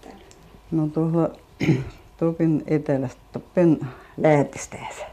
täällä? 0.01 0.23
No 0.71 0.87
tuolla 0.87 1.31
Topin 2.19 2.63
etelästä 2.67 3.21
Toppen 3.33 3.79
lähettisteessä. 4.17 5.05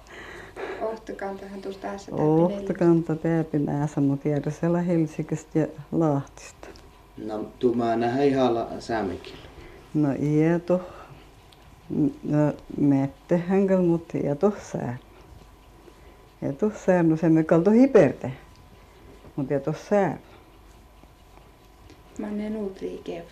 Ohtokantahan 0.82 1.62
tuosta 1.62 1.82
tässä 1.88 2.16
Ohtakanta 2.16 3.16
Täpinäässä, 3.16 4.02
mutta 4.02 4.28
Järjesellä 4.28 4.82
Helsingistä 4.82 5.60
ja 5.60 5.68
Lahtista. 5.92 6.68
No 7.18 7.46
tuuma 7.60 7.96
nähdä 7.96 8.24
ihalla 8.24 8.68
säämekillä. 8.80 9.50
No 9.94 10.10
ieto. 10.22 10.82
No 12.24 12.54
hängel, 13.48 13.82
mutta 13.82 14.18
ieto 14.18 14.54
sää. 14.72 14.98
Ieto 16.44 16.72
sää, 16.86 17.04
no 17.04 17.18
se 17.18 17.30
me 17.30 17.44
kalto 17.44 17.72
hiperte. 17.72 18.32
Mutta 19.36 19.54
ieto 19.54 19.74
sää. 19.90 20.18
Mä 22.18 22.28
en 22.28 22.56
uut 22.56 22.82
liikeä. 22.82 23.24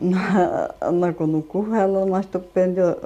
No, 0.00 0.18
no 0.90 1.12
kun 1.12 1.32
nukuhella 1.32 2.06
mastoppen 2.06 2.76
jo 2.76 2.96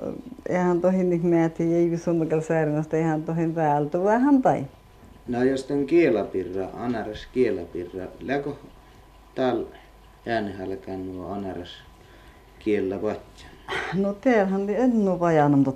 eihän 0.49 0.81
tohin 0.81 1.11
niin 1.11 1.27
määti 1.27 1.75
ei 1.75 1.99
summakal 1.99 2.41
säärinnasta 2.41 2.97
eihän 2.97 3.23
tohin 3.23 3.55
päältä 3.55 4.05
vähän 4.05 4.43
tai. 4.43 4.65
No 5.29 5.43
jos 5.43 5.65
tämän 5.65 5.87
kielapirra, 5.87 6.69
anaras 6.75 7.27
kielapirra, 7.33 8.07
läkö 8.21 8.53
täällä 9.35 9.67
äänehälkään 10.27 11.07
nuo 11.07 11.33
anaras 11.33 11.71
kiellä 12.59 13.03
vatja? 13.03 13.54
No 13.95 14.13
täällähän 14.13 14.63
oli 14.63 14.75
ennu 14.75 15.21
vajana, 15.21 15.57
mutta 15.57 15.73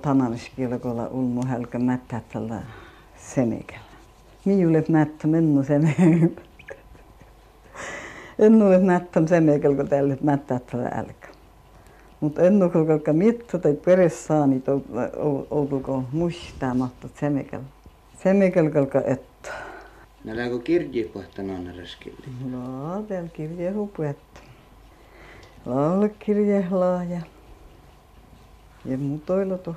kun 0.79 1.07
ulmu 1.11 1.45
hälkä 1.45 1.79
mättää 1.79 2.21
tällä 2.33 2.61
senekällä. 3.15 3.83
Miulet 4.45 4.89
mättä 4.89 5.27
mennu 5.27 5.63
senekällä. 5.63 6.41
En 8.39 8.61
ole 8.61 8.79
mättä 8.79 9.27
semekel 9.27 9.75
kun 9.75 9.87
täällä 9.87 10.17
mättää 10.21 10.59
tällä 10.59 10.87
älkä. 10.87 11.27
Mutta 12.19 12.41
en 12.41 12.63
ole 12.63 12.71
mitto 13.13 13.57
tai 13.57 13.73
peressaani 13.73 14.59
to 14.59 14.81
outulko 15.49 16.03
muistaa 16.11 16.73
mahtot 16.73 17.11
semekel. 17.19 17.61
Semekel 18.23 18.69
kolka 18.69 19.01
etto. 19.05 19.49
No 20.23 20.35
läkö 20.35 20.59
kirji 20.59 21.03
kohtan 21.03 21.49
on 21.49 21.71
raskille? 21.79 22.25
No, 22.51 23.03
täällä 23.07 23.29
kirje 23.29 23.71
hupuetta. 23.71 24.39
Laule 25.65 26.09
kirje 26.09 26.67
laaja. 26.71 27.21
Ja 28.85 28.97
mutoilla 28.97 29.57
to. 29.57 29.75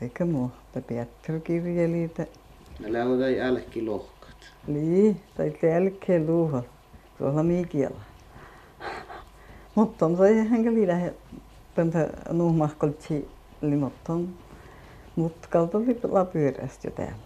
Eikä 0.00 0.24
muu. 0.24 0.50
Tai 0.72 0.82
Pietro 0.82 1.40
kirjeliitä. 1.40 2.26
No 2.80 2.92
läkö 2.92 3.18
tai 3.18 3.40
älkki 3.40 3.82
lohkat? 3.82 4.36
Lii, 4.66 5.16
tai 5.36 5.50
tälkeen 5.50 6.26
luuha. 6.26 6.62
Tuolla 7.18 7.42
miikiellä. 7.42 8.00
Mutta 9.74 10.06
on 10.06 10.16
se 10.16 10.44
hänkä 10.44 10.74
liidä 10.74 11.12
pöntä 11.74 12.08
nuhmahkoltsi 12.30 13.28
limotton. 13.62 14.28
Mutta 15.16 15.48
kalto 15.50 15.82
lapyörästä 16.08 16.88
jo 16.88 16.90
täällä. 16.90 17.18